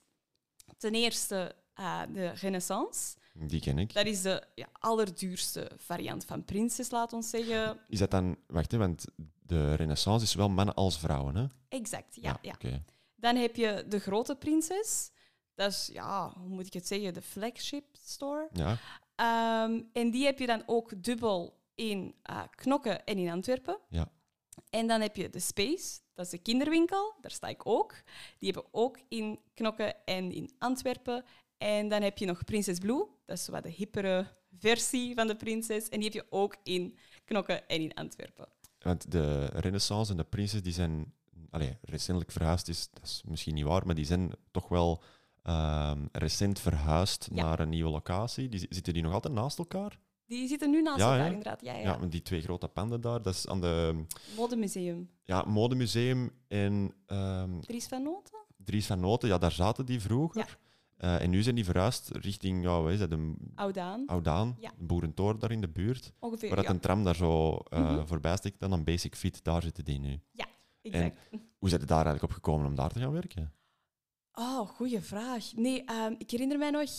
[0.77, 3.15] ten eerste eh, de Renaissance.
[3.33, 3.93] Die ken ik.
[3.93, 7.79] Dat is de ja, allerduurste variant van Prinses, laat ons zeggen.
[7.87, 8.37] Is dat dan...
[8.47, 9.05] Wacht, hè, want
[9.45, 11.45] de renaissance is zowel mannen als vrouwen, hè?
[11.69, 12.37] Exact, ja.
[12.41, 12.53] ja.
[12.53, 12.83] Oké.
[13.15, 15.11] Dan heb je de grote Prinses.
[15.55, 18.49] Dat is, ja, hoe moet ik het zeggen, de flagship store.
[18.51, 18.77] Ja.
[19.15, 23.79] Ehm, en die heb je dan ook dubbel in eh, Knokken en in Antwerpen.
[23.89, 24.11] Ja.
[24.69, 27.93] En dan heb je de Space, dat is de kinderwinkel, daar sta ik ook.
[28.37, 31.25] Die hebben ook in Knokken en in Antwerpen.
[31.57, 34.27] En dan heb je nog Princess Blue, dat is wat de hippere
[34.59, 35.89] versie van de prinses.
[35.89, 38.47] En die heb je ook in Knokken en in Antwerpen.
[38.79, 41.13] Want de renaissance en de prinses, die zijn...
[41.49, 45.03] Allee, recentelijk verhuisd is, dat is misschien niet waar, maar die zijn toch wel
[45.43, 47.43] ehm, recent verhuisd Ja.
[47.43, 48.49] naar een nieuwe locatie.
[48.49, 49.99] Die, zitten die nog altijd naast elkaar?
[50.25, 51.61] Die zitten nu naast Ja, elkaar, inderdaad.
[51.61, 51.79] Ja, ja.
[52.01, 55.09] Ja, die twee grote panden daar, dat is aan de Modemuseum.
[55.23, 58.39] ja, Modemuseum en ehm Dries van Noten?
[58.57, 59.29] Dries van Noten.
[59.29, 60.57] Ja, daar zaten die vroeger.
[60.97, 64.03] Eh, en nu zijn die verhuisd richting, ja, wat is dat, de Oudaan.
[64.07, 64.71] Oudaan, Ja.
[64.77, 66.13] Boerentoren daar in de buurt.
[66.19, 66.71] Ongeveer, Waar dat ja.
[66.71, 68.05] een tram daar zo eh, Mhm.
[68.05, 70.19] voorbij stikt, dan een Basic Fit, daar zitten die nu.
[70.81, 71.17] Exact.
[71.57, 73.53] Hoe zijn je daar eigenlijk op gekomen om daar te gaan werken?
[74.33, 75.51] Oh, goeie vraag.
[75.55, 76.89] Nee, ehm, ik herinner mij nog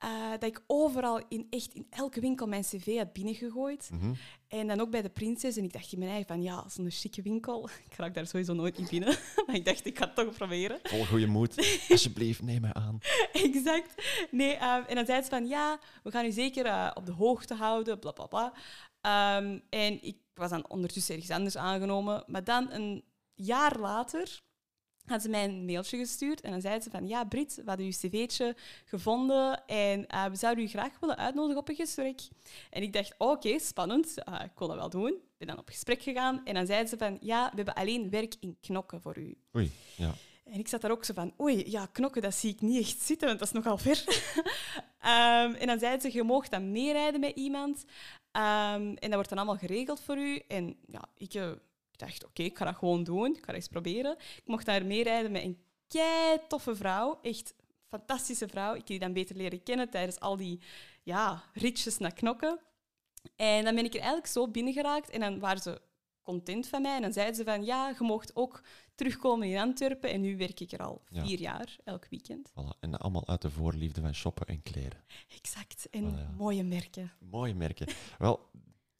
[0.00, 3.90] eh, dat ik overal in echt in elke winkel mijn cv had binnengegooid.
[3.92, 4.12] Mhm.
[4.48, 5.56] En dan ook bij de Prinses.
[5.56, 7.68] En ik dacht in mijn eigen van, ja, zo'n chique winkel.
[7.90, 9.08] Ik raak daar sowieso nooit niet binnen.
[9.46, 10.78] maar ik dacht, ik ga het toch proberen.
[10.82, 11.54] Vol goede moed.
[11.88, 12.98] Alsjeblieft, neem mij aan.
[13.32, 13.94] exact.
[14.30, 17.12] Nee, ehm, en dan zei ze van, ja, we gaan u zeker eh, op de
[17.12, 18.52] hoogte houden, bla bla bla.
[19.00, 22.24] Ehm, en ik was dan ondertussen ergens anders aangenomen.
[22.26, 24.42] Maar dan een jaar later
[25.10, 27.86] had ze mij een mailtje gestuurd en dan zei ze van, ja, Brit, we hadden
[27.86, 32.20] uw cv'tje gevonden en eh, we zouden u graag willen uitnodigen op een gesprek.
[32.70, 35.10] En ik dacht, oké, spannend, eh, ik kon dat wel doen.
[35.10, 38.10] Ik ben dan op gesprek gegaan en dan zei ze van, ja, we hebben alleen
[38.10, 39.36] werk in knokken voor u.
[39.56, 40.14] Oei, ja.
[40.44, 43.00] En ik zat daar ook zo van, oei, ja, knokken, dat zie ik niet echt
[43.00, 44.04] zitten, want dat is nogal ver.
[45.00, 47.84] Ehm, en dan zei ze, je mag dan meerijden met iemand.
[48.32, 50.42] Ehm, en dat wordt dan allemaal geregeld voor u.
[50.48, 51.58] En ja, ik, eh, ik
[52.00, 53.26] dacht, oké, ik ga dat gewoon doen.
[53.30, 54.16] Ik ga dat eens proberen.
[54.18, 55.58] Ik mocht daar meerijden met een
[55.88, 57.18] kei toffe vrouw.
[57.22, 57.54] Echt
[57.88, 58.70] fantastische vrouw.
[58.70, 60.60] Ik heb die dan beter leren kennen tijdens al die
[61.02, 62.58] ja, ritjes naar knokken.
[63.36, 65.10] En dan ben ik er eigenlijk zo binnengeraakt.
[65.10, 65.80] En dan waren ze
[66.22, 66.96] content van mij.
[66.96, 68.62] En dan zeiden ze van, ja, je mocht ook
[68.94, 70.10] terugkomen in Antwerpen.
[70.10, 71.24] En nu werk ik er al Ja.
[71.24, 72.50] vier jaar, elk weekend.
[72.50, 72.78] Voilà.
[72.80, 75.04] En allemaal uit de voorliefde van shoppen en kleren.
[75.36, 75.88] Exact.
[75.90, 76.30] En ja.
[76.36, 77.12] mooie merken.
[77.18, 77.86] Mooie merken.
[78.18, 78.50] Wel,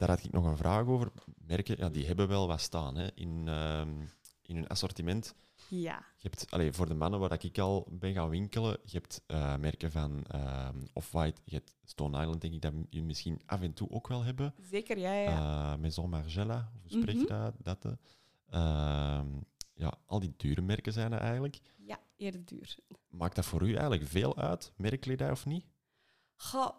[0.00, 1.12] daar had ik nog een vraag over.
[1.46, 4.00] Merken, ja, die hebben wel wat staan hè, in, ehm,
[4.42, 5.34] in hun assortiment.
[5.68, 6.04] Ja.
[6.16, 9.56] Je hebt, allee, voor de mannen waar ik al ben gaan winkelen, je hebt eh,
[9.56, 13.72] merken van ehm, Off-White, je hebt Stone Island, denk ik dat je misschien af en
[13.72, 14.54] toe ook wel hebben.
[14.60, 15.12] Zeker, ja.
[15.12, 15.72] ja.
[15.72, 17.42] Eh, Maison Margiela, hoe spreek je Mhm.
[17.42, 17.54] dat?
[17.58, 17.92] dat eh?
[18.60, 19.26] Ehm,
[19.74, 21.60] ja, al die dure merken zijn er eigenlijk.
[21.76, 22.76] ja, eerder duur.
[23.08, 25.64] Maakt dat voor u eigenlijk veel uit, merkkledij of niet?
[26.36, 26.70] Goh,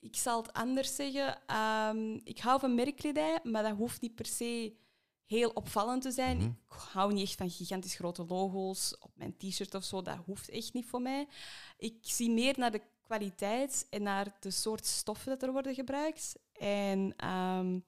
[0.00, 1.46] ik zal het anders zeggen.
[1.46, 4.76] Ehm, ik hou van merkkledij, maar dat hoeft niet per se
[5.24, 6.36] heel opvallend te zijn.
[6.36, 6.46] Mhm.
[6.46, 10.02] Ik hou niet echt van gigantisch grote logo's op mijn t-shirt of zo.
[10.02, 11.28] Dat hoeft echt niet voor mij.
[11.76, 16.34] Ik zie meer naar de kwaliteit en naar de soort stoffen dat er worden gebruikt.
[16.52, 17.78] En ehm,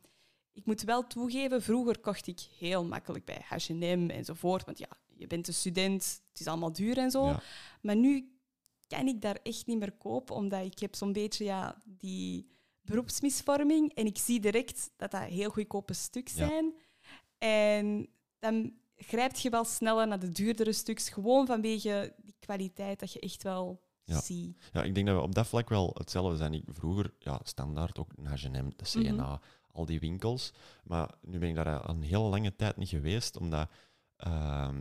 [0.52, 4.64] ik moet wel toegeven, vroeger kocht ik heel makkelijk bij H&M enzovoort.
[4.64, 7.26] Want ja, je bent een student, het is allemaal duur en zo.
[7.26, 7.42] Ja.
[7.82, 8.39] Maar nu
[8.98, 12.48] kan ik daar echt niet meer kopen, omdat ik heb zo'n beetje ja, die
[12.82, 16.46] beroepsmisvorming en ik zie direct dat dat heel goedkope stuks Ja.
[16.48, 16.74] zijn.
[17.38, 23.12] En dan grijpt je wel sneller naar de duurdere stuks, gewoon vanwege die kwaliteit dat
[23.12, 24.20] je echt wel Ja.
[24.20, 24.56] ziet.
[24.72, 26.54] Ja, ik denk dat we op dat vlak wel hetzelfde zijn.
[26.54, 29.36] Ik, vroeger, ja, standaard ook een H&M, de CNA, Mhm.
[29.72, 30.52] al die winkels.
[30.84, 33.70] Maar nu ben ik daar al een hele lange tijd niet geweest, omdat
[34.16, 34.80] ehm,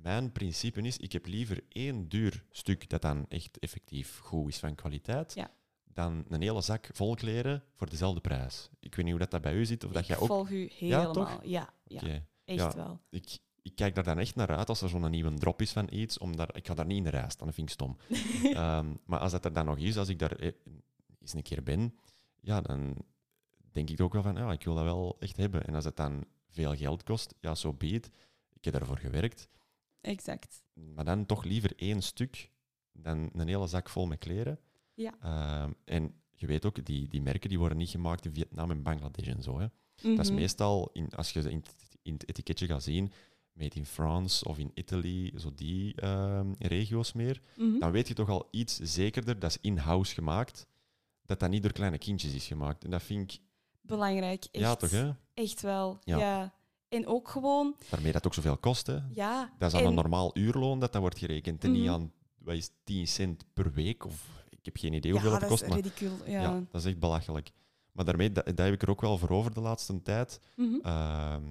[0.00, 4.58] mijn principe is, ik heb liever één duur stuk dat dan echt effectief goed is
[4.58, 5.50] van kwaliteit, Ja.
[5.84, 8.68] dan een hele zak vol kleren voor dezelfde prijs.
[8.80, 10.26] Ik weet niet hoe dat, dat bij u zit, of dat ik jij ook...
[10.26, 11.12] volg u Ja, helemaal.
[11.12, 11.38] toch?
[11.44, 12.02] Ja, ja,
[12.44, 12.74] echt Ja.
[12.74, 13.00] wel.
[13.10, 15.86] Ik, ik kijk daar dan echt naar uit als er zo'n nieuwe drop is van
[15.90, 16.18] iets.
[16.18, 17.96] Omdat, ik ga daar niet in de rij staan, dat vind ik stom.
[18.52, 20.52] Ehm, maar als dat er dan nog is, als ik daar eh,
[21.20, 21.94] eens een keer ben,
[22.40, 22.96] ja, dan
[23.72, 25.64] denk ik ook wel van, ja, ik wil dat wel echt hebben.
[25.66, 28.10] En als het dan veel geld kost, ja, zo so be it.
[28.52, 29.48] Ik heb daarvoor gewerkt.
[30.02, 30.62] Exact.
[30.94, 32.50] Maar dan toch liever één stuk
[32.92, 34.58] dan een hele zak vol met kleren.
[34.94, 35.14] Ja.
[35.20, 38.82] Ehm, en je weet ook, die, die merken die worden niet gemaakt in Vietnam en
[38.82, 39.58] Bangladesh en zo.
[39.58, 39.66] Hè.
[39.96, 40.34] Dat is Mhm.
[40.38, 43.12] meestal, in, als je in, het- in het etiketje gaat zien,
[43.52, 47.78] made in France of in Italy, zo die ehm, regio's meer, Mhm.
[47.78, 50.66] dan weet je toch al iets zekerder, dat is in-house gemaakt,
[51.22, 52.84] dat dat niet door kleine kindjes is gemaakt.
[52.84, 53.40] En dat vind ik,
[53.80, 54.44] Belangrijk.
[54.50, 55.10] Echt, ja toch, hè?
[55.34, 55.98] Echt wel.
[56.04, 56.18] Ja.
[56.18, 56.54] Ja.
[56.92, 58.98] En ook gewoon, Daarmee dat ook zoveel kost, hè?
[59.14, 59.52] ja.
[59.58, 61.92] Dat is aan een en- normaal uurloon dat dat wordt gerekend en niet Mhm.
[61.92, 65.32] aan, wat is het, 10 cent per week, of ik heb geen idee Ja, hoeveel
[65.32, 66.16] het dat kost, is maar ridicul.
[66.26, 66.40] Ja.
[66.42, 66.62] ja.
[66.70, 67.50] dat is echt belachelijk.
[67.92, 70.74] Maar daarmee, dat, dat heb ik er ook wel voor over de laatste tijd, Mhm.
[70.82, 71.42] Ehm,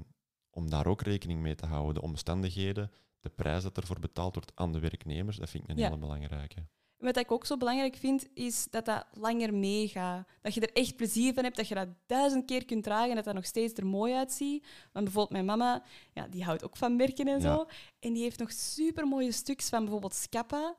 [0.49, 1.93] om daar ook rekening mee te houden.
[1.93, 5.77] De omstandigheden, de prijs dat ervoor betaald wordt aan de werknemers, dat vind ik een
[5.77, 5.85] Ja.
[5.87, 6.65] hele belangrijke.
[7.01, 10.27] Wat ik ook zo belangrijk vind, is dat dat langer meegaat.
[10.41, 13.15] Dat je er echt plezier van hebt, dat je dat duizend keer kunt dragen en
[13.15, 14.65] dat dat nog steeds er mooi uitziet.
[14.91, 15.83] Want bijvoorbeeld mijn mama,
[16.13, 17.55] ja, die houdt ook van merken en Ja.
[17.55, 17.65] zo.
[17.99, 20.75] En die heeft nog super mooie stuks van bijvoorbeeld Scappa.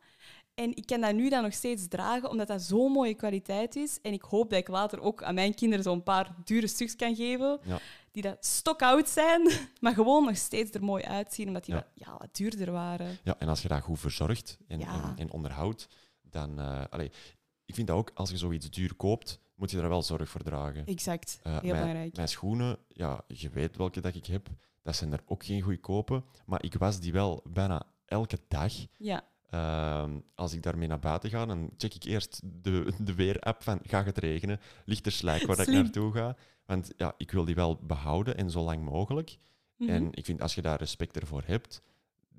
[0.55, 3.99] En ik kan dat nu dan nog steeds dragen, omdat dat zo'n mooie kwaliteit is.
[4.03, 7.15] En ik hoop dat ik later ook aan mijn kinderen zo'n paar dure stuks kan
[7.17, 7.79] geven, Ja.
[8.11, 9.49] die dat stokoud zijn,
[9.81, 11.81] maar gewoon nog steeds er mooi uitzien, omdat die Ja.
[11.81, 13.19] wat, ja, wat duurder waren.
[13.25, 14.87] Ja, en als je dat goed verzorgt en, Ja.
[14.95, 15.89] en, en onderhoudt,
[16.33, 16.59] dan...
[16.59, 17.11] eh, allee,
[17.65, 20.43] ik vind dat ook, als je zoiets duur koopt, moet je er wel zorg voor
[20.43, 20.87] dragen.
[20.87, 22.17] Exact, Eh, heel mijn, belangrijk.
[22.17, 24.49] Mijn schoenen, ja, je weet welke dat ik heb,
[24.83, 28.73] dat zijn er ook geen goedkope, maar ik was die wel bijna elke dag.
[28.99, 33.63] Ja, Ehm, als ik daarmee naar buiten ga, dan check ik eerst de, de weerapp
[33.63, 36.37] van gaat het regenen, ligt er slijk waar ik naartoe ga.
[36.67, 39.39] Want ja, ik wil die wel behouden en zo lang mogelijk.
[39.77, 39.91] Mhm.
[39.91, 41.83] En ik vind als je daar respect ervoor hebt,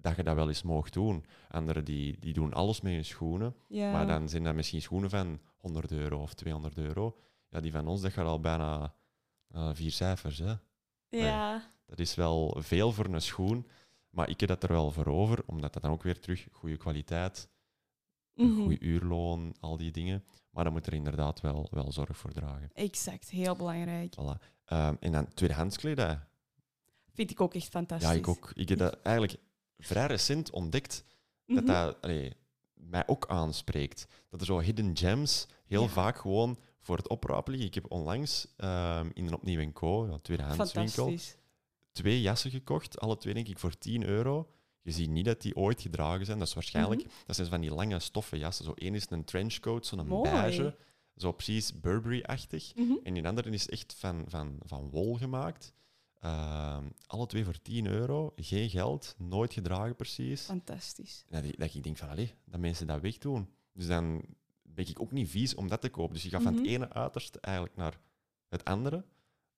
[0.04, 1.26] dat je dat wel eens mag doen.
[1.50, 3.92] Anderen die, die doen alles met hun schoenen, ja.
[3.92, 7.18] maar dan zijn dat misschien schoenen van 100 euro of 200 euro.
[7.50, 8.94] Ja, die van ons, dat gaat al bijna
[9.48, 10.38] eh, vier cijfers.
[10.38, 10.54] Hè.
[11.10, 11.70] ja.
[11.86, 13.68] Dat is wel veel voor een schoen,
[14.10, 16.78] maar ik heb dat er wel voor over, omdat dat dan ook weer terug goede
[16.78, 17.50] kwaliteit,
[18.36, 18.64] Mhm.
[18.64, 20.24] goed uurloon, al die dingen.
[20.50, 22.70] Maar dan moet er inderdaad wel, wel zorg voor dragen.
[22.74, 24.14] Exact, heel belangrijk.
[24.16, 24.46] Voilà.
[24.66, 26.20] Ehm, en dan tweedehands kledij.
[27.12, 28.10] Vind ik ook echt fantastisch.
[28.10, 28.52] Ja, ik ook.
[28.56, 29.36] Ik heb dat eigenlijk
[29.78, 31.04] vrij recent ontdekt,
[31.46, 31.74] dat Mhm.
[31.74, 32.34] dat allee,
[32.74, 34.08] mij ook aanspreekt.
[34.30, 35.88] Dat er zo hidden gems heel Ja.
[35.90, 37.70] vaak gewoon voor het oprapen liggen.
[37.70, 41.38] Ik heb onlangs ehm, in een opnieuw Co, een tweedehands winkel, Fantastisch.
[41.92, 43.00] twee jassen gekocht.
[43.00, 44.50] Alle twee denk ik voor 10 euro.
[44.82, 46.38] Je ziet niet dat die ooit gedragen zijn.
[46.40, 47.06] Dat is waarschijnlijk...
[47.26, 48.66] Dat zijn van die lange stoffen jassen.
[48.66, 50.76] Zo één is een trenchcoat, zo'n beige.
[51.18, 52.76] Zo precies Burberry-achtig.
[52.76, 52.94] Mhm.
[53.04, 55.74] En die andere is echt van, van, van wol gemaakt.
[56.24, 58.34] Ehm, alle twee voor 10 euro.
[58.36, 59.16] Geen geld.
[59.18, 60.42] Nooit gedragen precies.
[60.42, 61.26] Fantastisch.
[61.30, 63.50] Dat, ik- dat ik denk van, allee, dat mensen dat wegdoen.
[63.74, 64.22] Dus dan
[64.62, 66.14] ben ik ook niet vies om dat te kopen.
[66.14, 66.72] Dus je gaat van het Mhm.
[66.74, 68.00] ene uiterste eigenlijk naar
[68.50, 69.06] het andere.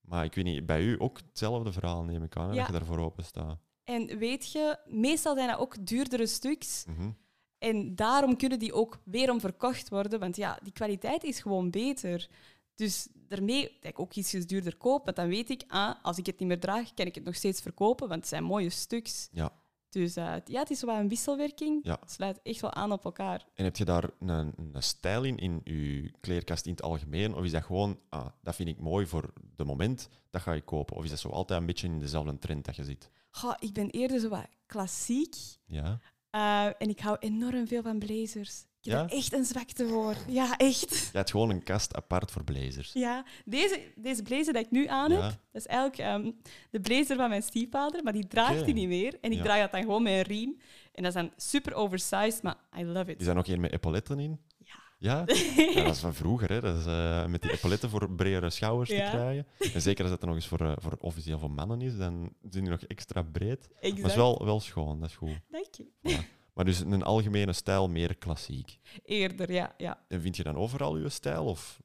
[0.01, 2.57] Maar ik weet niet, bij u ook hetzelfde verhaal neem ik aan, hè, Ja.
[2.57, 3.59] dat je daarvoor open staat.
[3.84, 6.86] En weet je, meestal zijn dat ook duurdere stuks.
[6.88, 7.09] Mhm.
[7.57, 10.20] En daarom kunnen die ook weerom verkocht worden.
[10.20, 12.30] Want ja, die kwaliteit is gewoon beter.
[12.76, 16.26] Dus daarmee dat ik ook iets duurder koop, want dan weet ik, ah, als ik
[16.26, 19.30] het niet meer draag, kan ik het nog steeds verkopen, want het zijn mooie stuks.
[19.32, 19.51] Ja.
[19.89, 21.80] Dus uh, ja, het is wel een wisselwerking.
[21.84, 21.97] Ja.
[21.99, 23.45] Het sluit echt wel aan op elkaar.
[23.53, 27.36] En heb je daar een, een stijl in, in je kleerkast in het algemeen?
[27.36, 30.65] Of is dat gewoon, ah, dat vind ik mooi voor de moment, dat ga ik
[30.65, 30.95] kopen?
[30.95, 33.09] Of is dat zo altijd een beetje in dezelfde trend dat je ziet?
[33.30, 35.36] Goh, ik ben eerder zo wat klassiek.
[35.65, 35.99] Ja.
[36.32, 38.65] Uh, en ik hou enorm veel van blazers.
[38.86, 39.15] Ik heb Ja?
[39.17, 40.15] echt een zwakte voor.
[40.27, 40.89] Ja, echt.
[41.11, 42.91] Je hebt gewoon een kast apart voor blazers.
[42.93, 45.27] Ja, deze, deze blazer dat ik nu aan heb, Ja.
[45.27, 46.31] dat is eigenlijk ehm,
[46.69, 49.17] de blazer van mijn stiefvader, maar die draagt hij niet meer.
[49.21, 49.43] En ik Ja.
[49.43, 50.57] draag dat dan gewoon met een riem.
[50.93, 53.19] En dat is dan super oversized, maar I love it.
[53.19, 54.39] Is daar nog één met epauletten in?
[54.57, 54.75] Ja.
[54.97, 55.23] Ja?
[55.75, 56.61] ja, dat is van vroeger, hè.
[56.61, 59.05] Dat is eh, met die epauletten voor bredere schouders Ja.
[59.09, 59.47] te krijgen.
[59.73, 62.33] En zeker als dat dan nog eens voor, eh, voor officieel voor mannen is, dan
[62.49, 63.59] zijn die nog extra breed.
[63.59, 64.07] Maar het Exact.
[64.09, 65.39] is wel, wel schoon, dat is goed.
[65.49, 65.86] Dank je.
[66.07, 66.34] Voilà.
[66.56, 68.80] Maar dus een algemene stijl, meer klassiek.
[69.03, 69.74] Eerder, ja.
[69.78, 70.03] ja.
[70.08, 71.45] En vind je dan overal je stijl?
[71.45, 71.82] Of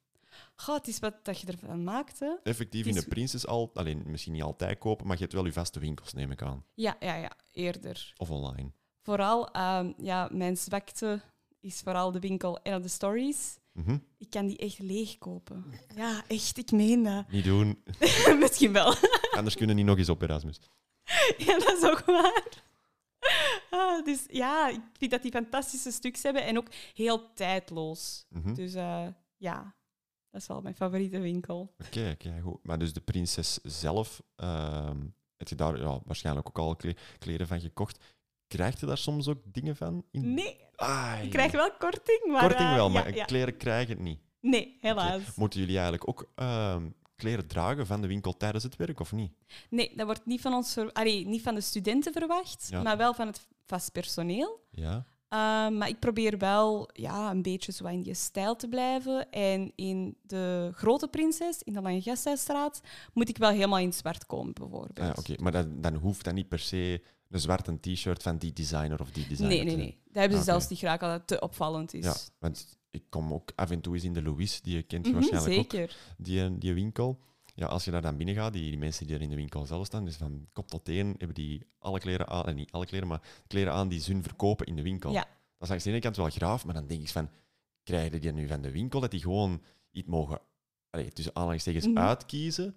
[0.55, 2.33] Goh, het is wat dat je ervan maakt, hè.
[2.43, 5.53] effectief in de Prinses al, alleen misschien niet altijd kopen, maar je hebt wel je
[5.53, 6.65] vaste winkels, neem ik aan.
[6.75, 7.31] Ja, ja, ja.
[7.53, 8.13] Eerder.
[8.17, 8.71] Of online.
[9.03, 11.21] Vooral, ehm, ja, mijn zwakte
[11.61, 13.59] is vooral de winkel en de stories.
[13.73, 13.99] Mhm.
[14.19, 15.65] Ik kan die echt leegkopen.
[15.97, 17.31] Ja, echt, ik meen dat.
[17.31, 17.83] Niet doen,
[18.41, 18.95] Misschien wel.
[19.31, 20.61] anders kunnen die nog eens op Erasmus.
[21.47, 22.63] Ja, dat is ook waar.
[24.05, 28.27] Dus ja, ik vind dat die fantastische stuks hebben en ook heel tijdloos.
[28.29, 28.55] Mhm.
[28.55, 29.07] Dus eh,
[29.37, 29.75] ja,
[30.31, 31.75] dat is wel mijn favoriete winkel.
[31.87, 32.59] Oké, goed.
[32.65, 34.99] Maar dus de prinses zelf, ehm,
[35.37, 38.05] heb je daar ja, waarschijnlijk ook al kle- kleren van gekocht.
[38.47, 40.05] Krijg je daar soms ook dingen van?
[40.11, 40.35] In...
[40.35, 41.25] Nee, Ai.
[41.25, 42.41] ik krijg wel korting, maar...
[42.41, 43.25] Korting eh, wel, maar ja.
[43.25, 44.21] kleren krijgen het niet.
[44.41, 45.35] Nee, helaas.
[45.37, 49.33] Moeten jullie eigenlijk ook ehm, kleren dragen van de winkel tijdens het werk, of niet?
[49.71, 52.83] Nee, dat wordt niet van, ons ver- Allee, niet van de studenten verwacht, Ja.
[52.83, 54.61] maar wel van het vast personeel.
[54.71, 54.95] Ja.
[55.33, 55.39] Uh,
[55.79, 59.31] maar ik probeer wel ja, een beetje zo in die stijl te blijven.
[59.31, 62.81] En in de Grote Prinses, in de Lange Gasthuisstraat,
[63.15, 64.99] moet ik wel helemaal in het zwart komen, bijvoorbeeld.
[65.01, 68.53] Ah, Oké, maar dan, dan hoeft dat niet per se een zwarte t-shirt van die
[68.53, 69.99] designer of die designer Nee, nee, nee.
[70.05, 70.51] Dat hebben ze Oké.
[70.53, 72.05] zelfs niet graag als het te opvallend is.
[72.05, 75.07] Ja, want ik kom ook af en toe eens in de Louis, die je kent
[75.07, 75.71] je Mhm, waarschijnlijk ook.
[75.71, 75.97] zeker.
[76.19, 77.19] die, die winkel.
[77.55, 79.67] Ja, als je daar dan binnen gaat, die, die mensen die er in de winkel
[79.67, 82.87] zelf staan, dus van kop tot teen hebben die alle kleren aan, en niet alle
[82.87, 85.13] kleren, maar kleren aan die ze hun verkopen in de winkel.
[85.13, 85.21] Ja.
[85.21, 85.29] Dat
[85.63, 87.31] is langs de ene kant wel graaf, maar dan denk ik van,
[87.83, 90.41] krijgen die nu van de winkel dat die gewoon iets mogen,
[90.91, 91.99] allee, tussen aanhalingstekens, Mhm.
[91.99, 92.77] uitkiezen?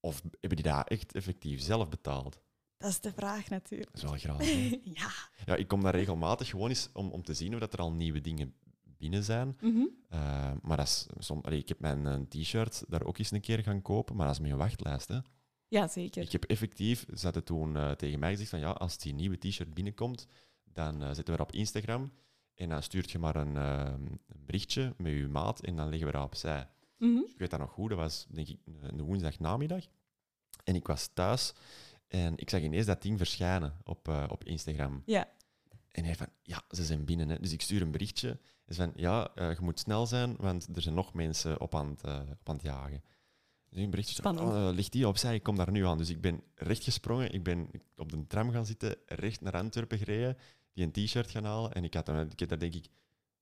[0.00, 2.40] Of hebben die dat echt effectief zelf betaald?
[2.76, 3.90] Dat is de vraag natuurlijk.
[3.92, 4.48] Dat is wel graaf.
[5.00, 5.10] ja.
[5.46, 7.92] ja, ik kom daar regelmatig gewoon eens om, om te zien of dat er al
[7.92, 8.54] nieuwe dingen
[9.02, 9.56] binnen zijn.
[9.60, 9.78] Mhm.
[10.14, 13.40] Uh, maar dat is, som, allee, ik heb mijn eh, t-shirt daar ook eens een
[13.40, 15.08] keer gaan kopen, maar dat is een wachtlijst.
[15.08, 15.18] Hè.
[15.68, 16.22] Ja, zeker.
[16.22, 19.38] Ik heb effectief, ze hadden toen eh, tegen mij gezegd van ja, als die nieuwe
[19.38, 20.26] t-shirt binnenkomt,
[20.64, 22.12] dan eh, zetten we dat op Instagram
[22.54, 23.92] en dan stuurt je maar een, eh,
[24.28, 26.68] een berichtje met je maat en dan leggen we dat opzij.
[26.98, 29.84] Dus ik weet dat nog goed, dat was denk ik een een woensdagnamiddag.
[30.64, 31.54] En ik was thuis
[32.08, 35.02] en ik zag ineens dat ding verschijnen op, eh, op Instagram.
[35.06, 35.28] Ja.
[35.92, 37.28] En hij van, ja, ze zijn binnen.
[37.28, 37.38] Hè.
[37.38, 38.38] Dus ik stuur een berichtje.
[38.66, 41.88] Dus van, ja, eh, je moet snel zijn, want er zijn nog mensen op aan
[41.88, 43.02] het, eh, op aan het jagen.
[43.68, 45.98] Dus een berichtje, van, oh, ligt die opzij, ik kom daar nu aan.
[45.98, 49.98] Dus ik ben recht gesprongen, ik ben op de tram gaan zitten, recht naar Antwerpen
[49.98, 50.36] gereden,
[50.72, 51.72] die een t-shirt gaan halen.
[51.72, 52.86] En ik, had, dan- ik heb daar denk ik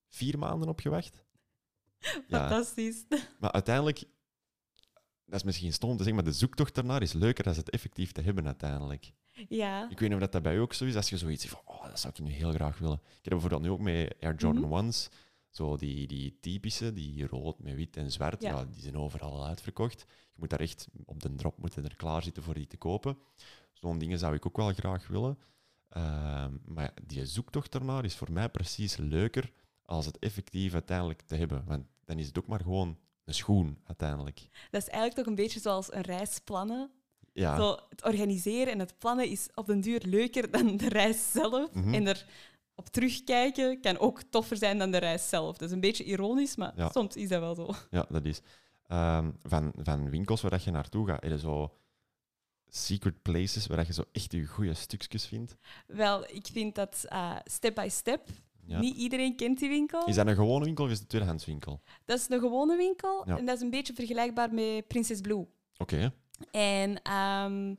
[0.09, 1.23] vier maanden op gewacht.
[2.29, 3.05] Ja, Fantastisch.
[3.39, 4.03] maar uiteindelijk,
[5.31, 8.13] dat is misschien stom te zeggen, maar de zoektocht daarnaar is leuker dan het effectief
[8.13, 9.13] te hebben uiteindelijk.
[9.49, 9.91] Ja.
[9.91, 11.55] Ik weet niet of dat, dat bij u ook zo is, als je zoiets zegt
[11.55, 13.01] van, oh, dat zou ik nu heel graag willen.
[13.05, 14.73] Ik heb bijvoorbeeld nu ook met Air Jordan Mhm.
[14.73, 15.09] Ones,
[15.49, 18.51] zo die, die typische, die rood met wit en zwart, ja.
[18.51, 18.65] Ja.
[18.65, 20.01] die zijn overal al uitverkocht.
[20.09, 23.19] Je moet daar echt op de drop moeten er klaar zitten voor die te kopen.
[23.73, 25.39] Zo'n dingen zou ik ook wel graag willen.
[25.89, 29.53] Ehm, maar die zoektocht ernaar is voor mij precies leuker
[29.83, 31.65] als het effectief uiteindelijk te hebben.
[31.65, 34.39] Want dan is het ook maar gewoon een schoen uiteindelijk.
[34.71, 36.91] Dat is eigenlijk toch een beetje zoals een reis plannen.
[37.33, 41.33] Ja, Zo, het organiseren en het plannen is op den duur leuker dan de reis
[41.33, 41.73] zelf.
[41.73, 41.95] Mhm.
[41.95, 42.27] En er
[42.75, 45.57] op terugkijken kan ook toffer zijn dan de reis zelf.
[45.57, 46.91] Dat is een beetje ironisch, maar Ja.
[46.91, 47.71] soms is dat wel zo.
[47.91, 48.41] Ja, dat is.
[48.87, 51.75] Ehm, van, van winkels waar dat je naartoe gaat, je zo
[52.69, 55.57] secret places waar dat je zo echt je goede stukjes vindt.
[55.87, 58.29] Wel, ik vind dat eh, step by step.
[58.71, 58.81] Ja.
[58.81, 60.07] Niet iedereen kent die winkel.
[60.07, 61.81] Is dat een gewone winkel of is het een tweedehandswinkel?
[62.05, 63.37] Dat is een gewone winkel Ja.
[63.39, 65.47] en dat is een beetje vergelijkbaar met Princess Blue.
[65.79, 66.13] Oké.
[66.51, 67.75] En ehm,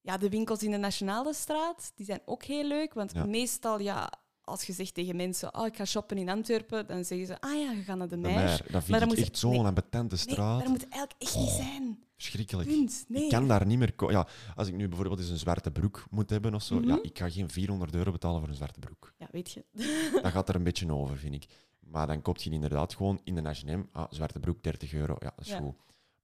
[0.00, 2.94] ja, de winkels in de Nationale Straat die zijn ook heel leuk.
[2.94, 3.24] Want Ja.
[3.24, 4.12] meestal, ja,
[4.48, 7.60] als je zegt tegen mensen: oh, ik ga shoppen in Antwerpen, dan zeggen ze: Ah
[7.60, 8.40] ja, je gaat naar de Meijer.
[8.42, 9.64] Meijer, dat Maar vind dan ik moet echt zo'n nee.
[9.64, 10.60] ambetante Nee, straat.
[10.60, 11.98] dat moet eigenlijk echt niet zijn.
[12.16, 12.68] Verschrikkelijk.
[12.68, 13.04] Punt.
[13.08, 13.22] Nee.
[13.24, 13.94] Ik kan daar niet meer...
[14.10, 14.26] Ja,
[14.56, 16.88] als ik nu bijvoorbeeld eens een zwarte broek moet hebben of zo, Mhm.
[16.88, 19.14] ja, ik ga geen 400 euro betalen voor een zwarte broek.
[19.18, 19.64] Ja, weet je.
[20.22, 21.44] Dat gaat er een beetje over, vind ik.
[21.80, 23.82] Maar dan koop je inderdaad gewoon in de H&M.
[23.92, 25.16] Ah, zwarte broek, 30 euro.
[25.18, 25.58] Ja, dat is Ja.
[25.58, 25.74] goed.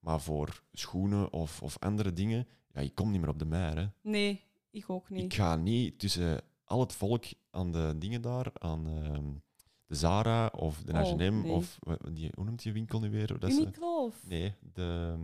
[0.01, 3.71] Maar voor schoenen of, of andere dingen, ja, je komt niet meer op de mij.
[3.75, 3.87] Hè.
[4.11, 5.23] Nee, ik ook niet.
[5.23, 9.25] Ik ga niet tussen al het volk aan de dingen daar, aan ehm,
[9.87, 11.53] de Zara of de Oh, H&M nee.
[11.53, 11.79] of
[12.13, 13.39] die, hoe noemt die winkel nu weer?
[13.39, 15.17] Dat is, Uniqlo nee, de,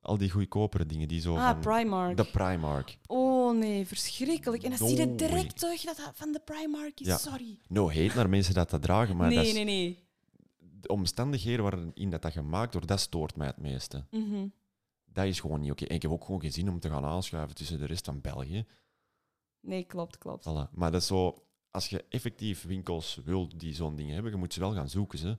[0.00, 1.60] al die goedkopere dingen die zo Ah, van...
[1.60, 2.16] Primark.
[2.16, 2.98] De Primark.
[3.06, 4.62] Oh nee, verschrikkelijk.
[4.62, 7.06] En dan zie je direct toch dat dat van de Primark is.
[7.06, 7.16] Ja.
[7.16, 7.58] Sorry.
[7.68, 10.04] No hate naar mensen dat dat dragen, maar nee, dat is, nee, nee.
[10.58, 14.04] de omstandigheden waarin dat, dat gemaakt wordt, dat stoort mij het meeste.
[14.10, 14.46] Mhm.
[15.04, 15.84] Dat is gewoon niet oké.
[15.84, 18.20] En ik heb ook gewoon geen zin om te gaan aanschuiven tussen de rest van
[18.20, 18.66] België.
[19.66, 20.48] Nee, klopt, klopt.
[20.48, 20.70] Voilà.
[20.74, 24.52] Maar dat is zo, als je effectief winkels wil die zo'n dingen hebben, je moet
[24.52, 25.18] ze wel gaan zoeken.
[25.18, 25.38] Ze.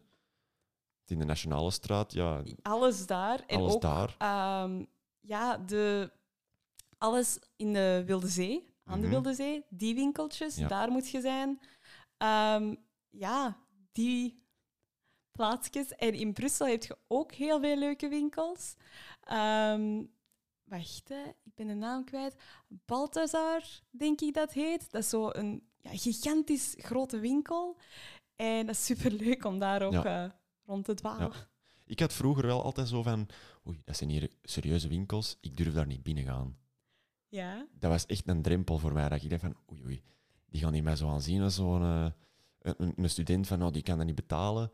[1.05, 3.43] In de Nationale Straat, ja, Alles daar.
[3.47, 4.15] En alles ook, daar.
[4.17, 4.83] ehm,
[5.19, 6.11] ja, de,
[6.97, 9.09] alles in de Wilde Zee, aan de Mhm.
[9.09, 10.67] Wilde Zee, die winkeltjes, Ja.
[10.67, 11.59] daar moet je zijn.
[12.17, 12.75] Ehm,
[13.09, 13.57] ja,
[13.91, 14.43] die
[15.31, 15.95] plaatsjes.
[15.95, 18.75] En in Brussel heb je ook heel veel leuke winkels.
[19.21, 20.03] Ehm,
[20.67, 22.35] wacht, hè, ik ben de naam kwijt.
[22.85, 24.91] Balthazar, denk ik dat heet.
[24.91, 27.77] Dat is zo een ja, gigantisch grote winkel.
[28.35, 30.23] En dat is superleuk om daar ook Ja.
[30.25, 30.31] eh,
[30.65, 31.31] rond te dwalen.
[31.85, 33.27] Ik had vroeger wel altijd zo van,
[33.67, 36.57] oei, dat zijn hier serieuze winkels, ik durf daar niet binnen gaan.
[37.27, 37.67] Ja.
[37.79, 40.03] Dat was echt een drempel voor mij, dat ik dacht van, oei, oei,
[40.49, 42.07] die gaan die mij zo aanzien als zo'n eh,
[42.61, 44.71] een, een student van, nou, die kan dat niet betalen.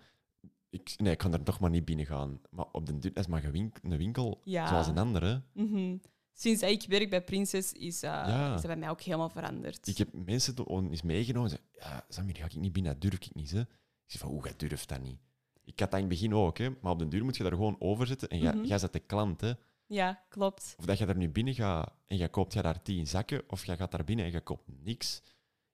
[0.74, 2.40] Ik, nee, ik kan er toch maar niet binnen gaan.
[2.50, 4.68] Maar op den duur, dat is maar een winkel, Ja.
[4.68, 5.42] zoals een andere.
[5.54, 5.98] Mhm.
[6.34, 8.46] Sinds dat ik werk bij Prinses is, Ja.
[8.56, 9.88] is dat bij mij ook helemaal veranderd.
[9.88, 10.56] Ik heb mensen
[10.90, 13.52] eens meegenomen en zeggen, ja, Samir, ga ik niet binnen, dat durf ik niet.
[13.52, 13.60] Hè.
[13.62, 13.68] Ik
[14.06, 15.18] zeg van, hoe, jij durft dat niet?
[15.64, 17.52] Ik had dat in het begin ook, hè, maar op den duur moet je daar
[17.52, 18.66] gewoon over zitten en jij, Mhm.
[18.66, 19.42] jij zet de klant.
[19.42, 19.52] Hè.
[19.88, 20.76] Ja, klopt.
[20.78, 23.76] Of dat je er nu binnen gaat en je koopt daar tien zakken, of je
[23.76, 25.22] gaat daar binnen en je koopt niks.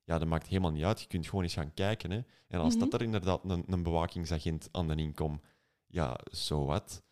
[0.10, 1.02] Ja, dat maakt helemaal niet uit.
[1.02, 2.12] Je kunt gewoon eens gaan kijken.
[2.12, 2.22] Hè.
[2.48, 2.84] En als Mhm.
[2.84, 5.42] dat er inderdaad een, een bewakingsagent aan de inkom,
[5.88, 7.04] ja, zo wat.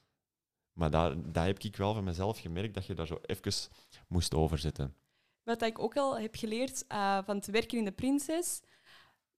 [0.74, 3.70] Maar dat, dat heb ik wel van mezelf gemerkt, dat je daar zo even
[4.08, 4.96] moest overzetten.
[5.44, 8.62] Wat ik ook al heb geleerd eh, van te werken in de Prinses.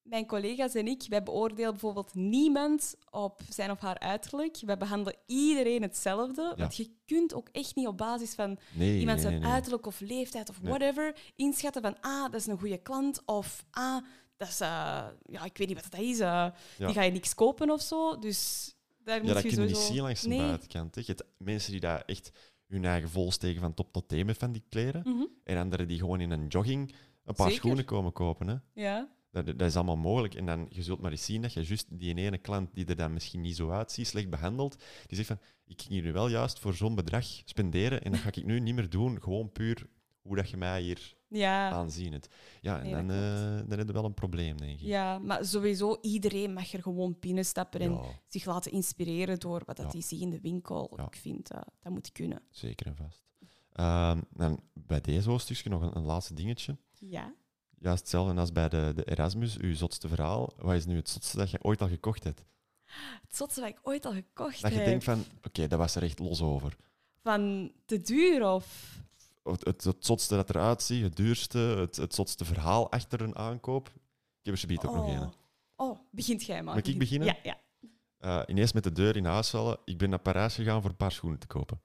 [0.02, 4.58] Mijn collega's en ik, wij beoordelen bijvoorbeeld niemand op zijn of haar uiterlijk.
[4.66, 6.54] Wij behandelen iedereen hetzelfde.
[6.58, 9.52] Want je kunt ook echt niet op basis van Nee, iemand zijn nee, nee.
[9.52, 14.04] uiterlijk of leeftijd of whatever inschatten van ah, dat is een goede klant of ah,
[14.38, 14.68] dat is, eh,
[15.26, 16.20] ja, ik weet niet wat dat is.
[16.20, 16.46] eh,
[16.78, 18.20] Die ga je niks kopen of zo.
[18.20, 18.74] Dus
[19.04, 20.96] daar Ja, moet dat je kun je niet zien langs de buitenkant.
[20.96, 21.02] Hè.
[21.06, 22.32] Je hebt mensen die daar echt
[22.68, 25.02] hun eigen vol steken van top tot teen met van die kleren.
[25.06, 25.24] Mhm.
[25.44, 26.94] En anderen die gewoon in een jogging
[27.26, 27.62] een paar Zeker.
[27.64, 28.48] schoenen komen kopen.
[28.48, 28.56] Hè.
[28.74, 30.36] Ja, Dat, dat is allemaal mogelijk.
[30.36, 32.96] En dan, je zult maar eens zien dat je juist die ene klant die er
[32.96, 34.76] dan misschien niet zo uitziet, slecht behandelt,
[35.08, 38.20] die zegt van, ik ging hier nu wel juist voor zo'n bedrag spenderen en dat
[38.22, 39.22] ga ik nu niet meer doen.
[39.22, 39.88] Gewoon puur
[40.22, 41.70] hoe dat je mij hier ja.
[41.70, 42.30] aanzien het.
[42.62, 44.86] Ja, en Nee, dat dan, eh, dan heb je wel een probleem, denk ik.
[44.86, 49.76] Ja, maar sowieso, iedereen mag er gewoon binnenstappen en Ja, zich laten inspireren door wat
[49.78, 49.92] dat Ja.
[49.92, 50.94] die zien in de winkel.
[50.96, 51.06] Ja.
[51.06, 52.42] Ik vind dat dat moet kunnen.
[52.50, 53.24] zeker en vast.
[53.72, 56.78] Ehm, dan bij deze hoofdstukje nog een, een laatste dingetje.
[56.92, 57.34] Ja.
[57.82, 60.54] Juist hetzelfde als bij de, de Erasmus, uw zotste verhaal.
[60.58, 62.44] Wat is nu het zotste dat je ooit al gekocht hebt?
[63.22, 64.86] Het zotste wat ik ooit al gekocht Dat je heb.
[64.86, 66.76] denkt van, oké, dat was er echt los over.
[67.22, 68.98] Van te duur of...
[69.44, 73.36] Het, het, het zotste dat eruit ziet, het duurste, het, het zotste verhaal achter een
[73.36, 73.88] aankoop.
[73.88, 75.14] Ik heb er subiet ook nog oh.
[75.14, 75.34] een.
[75.76, 76.76] Oh, begint jij maar.
[76.76, 77.28] Mag ik beginnen?
[77.28, 77.58] Ja, ja.
[78.18, 79.78] Eh, ineens met de deur in huis vallen.
[79.86, 81.82] Ik ben naar Parijs gegaan voor een paar schoenen te kopen.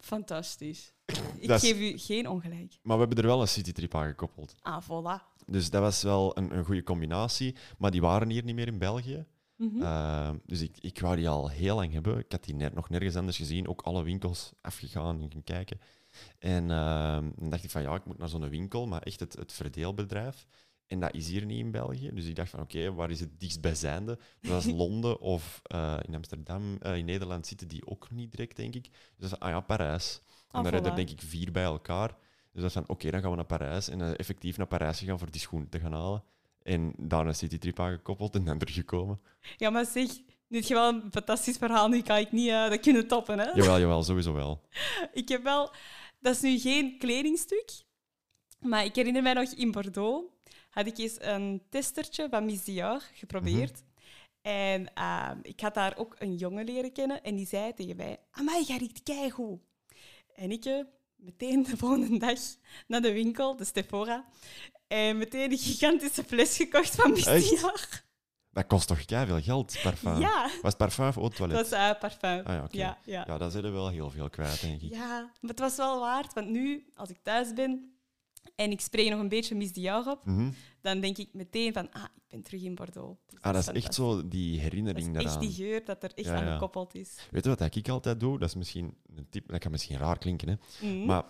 [0.00, 0.92] Fantastisch.
[1.38, 2.78] Ik Dat is- geef u geen ongelijk.
[2.82, 4.54] Maar we hebben er wel een citytrip aan gekoppeld.
[4.62, 5.44] Ah, voilà.
[5.46, 7.56] Dus dat was wel een, een goede combinatie.
[7.78, 9.24] Maar die waren hier niet meer in België.
[9.56, 9.76] Mhm.
[9.82, 12.18] Uh, dus ik, ik wou die al heel lang hebben.
[12.18, 13.68] Ik had die net nog nergens anders gezien.
[13.68, 15.80] Ook alle winkels afgegaan en gaan kijken.
[16.38, 19.32] En uh, dan dacht ik van ja, ik moet naar zo'n winkel, maar echt het,
[19.32, 20.46] het verdeelbedrijf.
[20.90, 22.10] En dat is hier niet in België.
[22.14, 24.18] Dus ik dacht van oké, waar is het dichtstbijzijnde?
[24.40, 28.74] Zoals Londen of uh, in Amsterdam, uh, in Nederland zitten die ook niet direct, denk
[28.74, 28.82] ik.
[28.90, 30.20] Dus dat is ah ja, Parijs.
[30.24, 30.96] En Ah, daar hebben voilà.
[30.98, 32.08] er denk ik vier bij elkaar.
[32.52, 33.88] Dus dat is van oké, dan gaan we naar Parijs.
[33.88, 36.22] En uh, effectief naar Parijs gegaan voor die schoenen te gaan halen.
[36.62, 39.20] En daar een citytrip aangekoppeld en dan teruggekomen.
[39.56, 40.08] Ja, maar zeg,
[40.48, 41.88] heb je wel een fantastisch verhaal.
[41.88, 43.50] Nu kan ik niet eh, dat kunnen toppen, hè?
[43.50, 44.60] Jawel, jawel, sowieso wel.
[45.12, 45.72] Ik heb wel...
[46.20, 47.70] Dat is nu geen kledingstuk,
[48.60, 50.32] maar ik herinner mij nog in Bordeaux
[50.70, 53.82] had ik eens een testertje van Miss Dior geprobeerd.
[54.42, 58.18] En ehm, ik had daar ook een jongen leren kennen en die zei tegen mij,
[58.30, 59.60] amai, jij riekt keigoed.
[60.34, 60.84] En ik eh,
[61.16, 62.38] meteen de volgende dag
[62.86, 64.24] naar de winkel, de Sephora,
[64.86, 67.14] en meteen een gigantische fles gekocht van?
[67.14, 67.88] Dior.
[68.52, 70.18] Dat kost toch kei veel geld, parfum?
[70.20, 71.56] Ja, Was het parfum of eau de toilet?
[71.56, 72.46] dat is eh, parfum.
[72.46, 72.76] Ah ja, oké.
[72.76, 73.24] ja, ja.
[73.26, 74.92] Ja, daar zitten wel heel veel kwijt, denk ik.
[74.92, 77.94] Ja, maar het was wel waard, want nu, als ik thuis ben,
[78.54, 80.50] en ik spray nog een beetje Miss Dior op, Mhm.
[80.80, 83.18] dan denk ik meteen van, ah, ik ben terug in Bordeaux.
[83.26, 85.32] Dus Ah, dat is echt zo die Dat herinnering is daaraan.
[85.32, 86.52] echt die geur dat er echt Ja, aan ja.
[86.52, 87.28] gekoppeld is.
[87.30, 88.38] Weet je wat ik altijd doe?
[88.38, 90.86] Dat is misschien een tip, dat kan misschien raar klinken, hè?
[90.86, 91.04] Mhm.
[91.06, 91.24] maar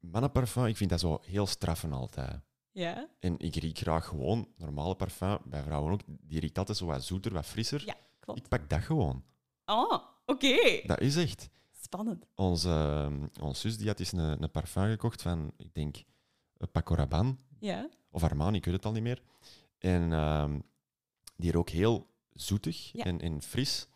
[0.00, 2.40] mannenparfum, ik vind dat zo heel straffen altijd.
[2.72, 6.86] Ja, En ik riek graag gewoon normale parfum, bij vrouwen ook, die riekt altijd zo
[6.86, 7.82] wat zoeter, wat frisser.
[7.86, 8.38] ja, klopt.
[8.40, 9.24] Ik pak dat gewoon.
[9.64, 10.80] Oh, oké.
[10.86, 11.48] Dat is echt.
[11.82, 12.26] Spannend.
[12.34, 15.96] Onze, eh, onze zus die had eens een, een parfum gekocht van, ik denk,
[16.72, 17.88] Paco Rabanne Ja.
[18.10, 19.22] of Armani, ik weet het al niet meer.
[19.78, 20.58] En ehm,
[21.36, 23.04] die rook heel zoetig Ja.
[23.04, 23.86] en, en fris.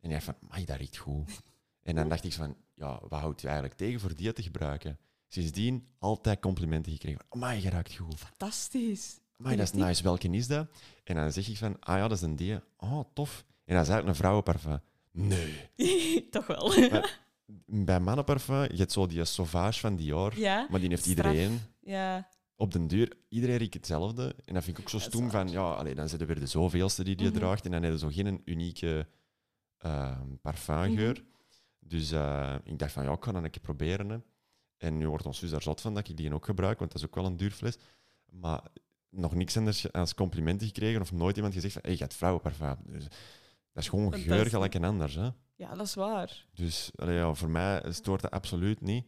[0.00, 1.30] En ik dacht van, "Amai, dat riekt goed.
[1.82, 4.98] En dan dacht ik van, ja, wat houdt je eigenlijk tegen voor die te gebruiken?
[5.28, 7.20] Sindsdien altijd complimenten gekregen.
[7.28, 8.18] van, Amai, je ruikt goed.
[8.18, 9.18] Fantastisch.
[9.38, 10.02] Amai, dat is nice.
[10.02, 10.68] Welke is dat?
[11.04, 12.58] En dan zeg ik van, ah ja, dat is een die.
[12.76, 13.44] Oh, tof.
[13.64, 14.80] En dat is eigenlijk een vrouwenparfum.
[15.10, 15.68] Nee.
[16.30, 16.88] Toch wel.
[16.90, 17.20] Maar-
[17.66, 20.38] Bij mannenparfum, je hebt zo die Sauvage van Dior.
[20.38, 20.66] ja.
[20.70, 21.16] Maar die heeft Straf.
[21.32, 21.60] iedereen.
[21.84, 22.28] Ja.
[22.56, 24.34] Op den duur, iedereen riekt hetzelfde.
[24.44, 26.46] En dat vind ik ook zo stoem van, ja, allee, dan zit er weer de
[26.46, 27.36] zoveelste die die Mhm.
[27.38, 27.64] draagt.
[27.64, 29.06] En dan heb je zo geen unieke
[29.78, 31.12] ehm parfumgeur.
[31.12, 31.22] Mhm.
[31.78, 34.08] Dus eh, ik dacht van, ja, ik ga dat een keer proberen.
[34.08, 34.18] Hè.
[34.76, 37.00] En nu wordt ons zus daar zot van dat ik die ook gebruik, want dat
[37.00, 37.76] is ook wel een duur fles.
[38.30, 38.62] Maar
[39.10, 42.76] nog niks anders als complimenten gekregen of nooit iemand gezegd van, hey, je hebt vrouwenparfum.
[42.86, 43.04] Dus,
[43.72, 45.14] dat is gewoon geur gelijk een anders.
[45.14, 45.28] Hè.
[45.54, 46.46] ja, dat is waar.
[46.54, 49.04] Dus allee, ja, voor mij stoort dat absoluut niet.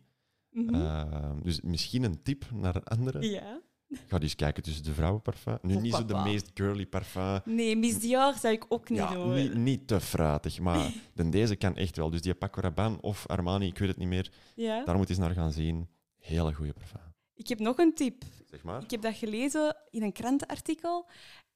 [0.56, 0.74] Mhm.
[0.74, 3.22] Eh, dus misschien een tip naar anderen.
[3.30, 3.60] ja.
[4.06, 5.58] Ga eens kijken tussen de vrouwenparfum.
[5.62, 7.40] Nu niet zo de meest girly parfum.
[7.44, 9.34] Nee, Miss Dior zou ik ook niet Ja, doen.
[9.34, 12.10] niet, niet te fruitig, maar de deze kan echt wel.
[12.10, 14.32] Dus die Paco Rabanne of Armani, ik weet het niet meer.
[14.54, 14.84] Ja.
[14.84, 15.88] Daar moet je eens naar gaan zien.
[16.18, 17.00] Hele goede parfum.
[17.34, 18.22] Ik heb nog een tip.
[18.50, 18.82] Zeg maar.
[18.82, 21.08] Ik heb dat gelezen in een krantenartikel.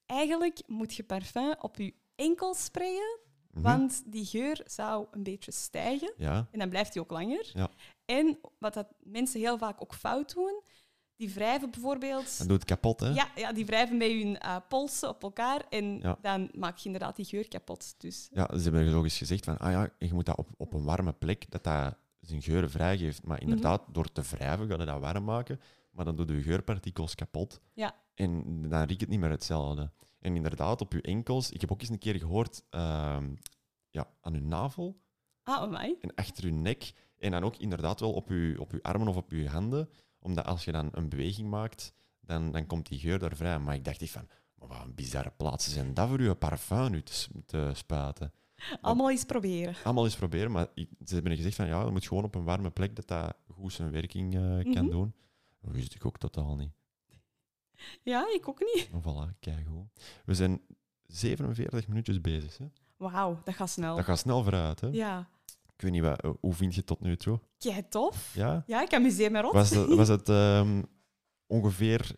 [0.06, 3.18] Eigenlijk moet je parfum op je enkel sprayen,
[3.50, 3.62] Mhm.
[3.62, 7.50] want die geur zou een beetje stijgen Ja, en dan blijft die ook langer.
[7.54, 7.70] Ja.
[8.10, 10.62] En wat dat mensen heel vaak ook fout doen,
[11.16, 12.38] die wrijven bijvoorbeeld...
[12.38, 13.08] dat doet het kapot, hè?
[13.08, 16.18] Ja, ja, die wrijven met hun eh, polsen op elkaar en Ja.
[16.22, 17.94] dan maak je inderdaad die geur kapot.
[17.98, 20.72] Dus Ja, ze hebben ook eens gezegd van, ah ja, je moet dat op, op
[20.72, 23.22] een warme plek, dat dat zijn geuren vrijgeeft.
[23.22, 23.92] Maar inderdaad, Mhm.
[23.92, 27.60] door te wrijven ga je dat warm maken, maar dan doe je geurpartikels kapot.
[27.72, 27.94] Ja.
[28.14, 29.90] En dan riekt het niet meer hetzelfde.
[30.18, 33.34] En inderdaad, op je enkels, ik heb ook eens een keer gehoord, ehm,
[33.90, 35.00] ja, aan je navel
[35.42, 35.96] ah, amai.
[36.00, 36.92] en achter je nek.
[37.20, 39.88] En dan ook inderdaad wel op je, op je armen of op je handen.
[40.18, 43.58] Omdat als je dan een beweging maakt, dan, dan komt die geur daar vrij.
[43.58, 46.90] Maar ik dacht echt van, maar wat een bizarre plaatsen zijn dat voor je parfum
[46.90, 48.32] nu te, te spuiten.
[48.80, 49.74] Allemaal eens proberen.
[49.84, 52.44] Allemaal eens proberen, maar ik- ze hebben gezegd van ja, je moet gewoon op een
[52.44, 54.40] warme plek dat dat goed zijn werking eh,
[54.74, 54.90] kan Mhm.
[54.90, 55.14] doen.
[55.60, 56.72] Dat wist ik ook totaal niet.
[58.02, 58.88] Ja, ik ook niet.
[58.92, 60.04] Maar voilà, kijk goed.
[60.24, 60.60] We zijn
[61.06, 62.58] 47 minuutjes bezig.
[62.58, 62.66] Hè?
[62.96, 63.96] Wauw, dat gaat snel.
[63.96, 64.80] Dat gaat snel vooruit.
[64.80, 64.88] Hè?
[64.88, 65.28] Ja,
[65.80, 67.40] Ik weet niet, wat, eh, hoe vind je het tot nu toe?
[67.58, 68.30] kei tof.
[68.34, 68.62] Ja?
[68.66, 69.52] Ja, ik amuseer me rot.
[69.52, 70.82] Was, het- was het ehm,
[71.46, 72.10] ongeveer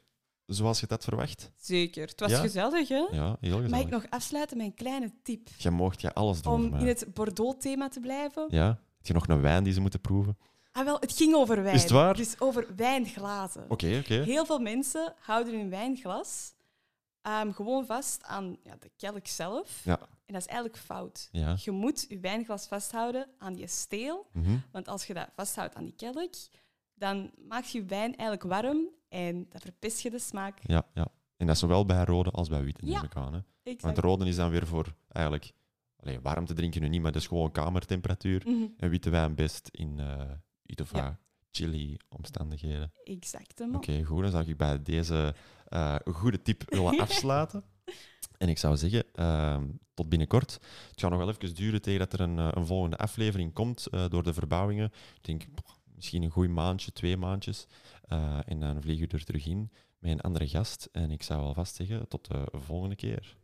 [0.47, 1.53] zoals je had verwacht?
[1.57, 2.07] Zeker.
[2.09, 2.41] Het was Ja?
[2.41, 2.97] gezellig, hè?
[3.11, 3.71] Ja, heel gezellig.
[3.71, 5.49] Mag ik nog afsluiten met een kleine tip?
[5.59, 8.47] Je mocht je alles doen Om in het Bordeaux-thema te blijven.
[8.51, 8.67] Ja?
[8.97, 10.39] Heb je nog een wijn die ze moeten proeven?
[10.73, 11.75] Ah, wel, het ging over wijn.
[11.75, 12.15] Is het waar?
[12.17, 13.65] Dus over wijnglazen.
[13.69, 14.15] Oké, oké.
[14.15, 16.55] Heel veel mensen houden hun wijnglas
[17.23, 19.81] ehm, gewoon vast aan ja, de kelk zelf.
[19.85, 19.99] Ja.
[20.33, 21.29] En dat is eigenlijk fout.
[21.33, 21.57] Ja.
[21.65, 24.27] Je moet je wijnglas vasthouden aan die steel.
[24.33, 24.57] Mhm.
[24.71, 26.35] Want als je dat vasthoudt aan die kelk,
[26.95, 30.59] dan maakt je wijn eigenlijk warm en dan verpest je de smaak.
[30.63, 31.07] ja, ja.
[31.37, 33.03] En dat is zowel bij rode als bij witte, neem Ja.
[33.03, 33.33] ik aan.
[33.35, 33.41] Hè?
[33.63, 33.83] Exact.
[33.83, 35.53] Want rode is dan weer voor eigenlijk...
[35.97, 38.43] Allee, warm te drinken nu niet, maar dat is gewoon kamertemperatuur.
[38.47, 40.31] Mhm, En witte wijn best in eh
[40.67, 41.19] iets of Ja.
[41.51, 42.93] chilly omstandigheden.
[43.05, 43.77] Exactement.
[43.77, 44.23] Oké, goed.
[44.23, 47.65] Dan zou ik bij deze eh, goede tip willen afsluiten.
[48.43, 49.65] En ik zou zeggen, ehm,
[49.95, 50.53] tot binnenkort.
[50.91, 53.87] Het gaat nog wel even duren tegen dat er een, eh, een volgende aflevering komt
[53.87, 54.93] eh, door de verbouwingen.
[55.15, 55.45] Ik denk
[55.95, 57.67] misschien een goed maandje, twee maandjes.
[58.03, 60.89] Eh, en dan vliegen we er terug in met een andere gast.
[60.93, 63.37] En ik zou alvast zeggen, tot de volgende keer.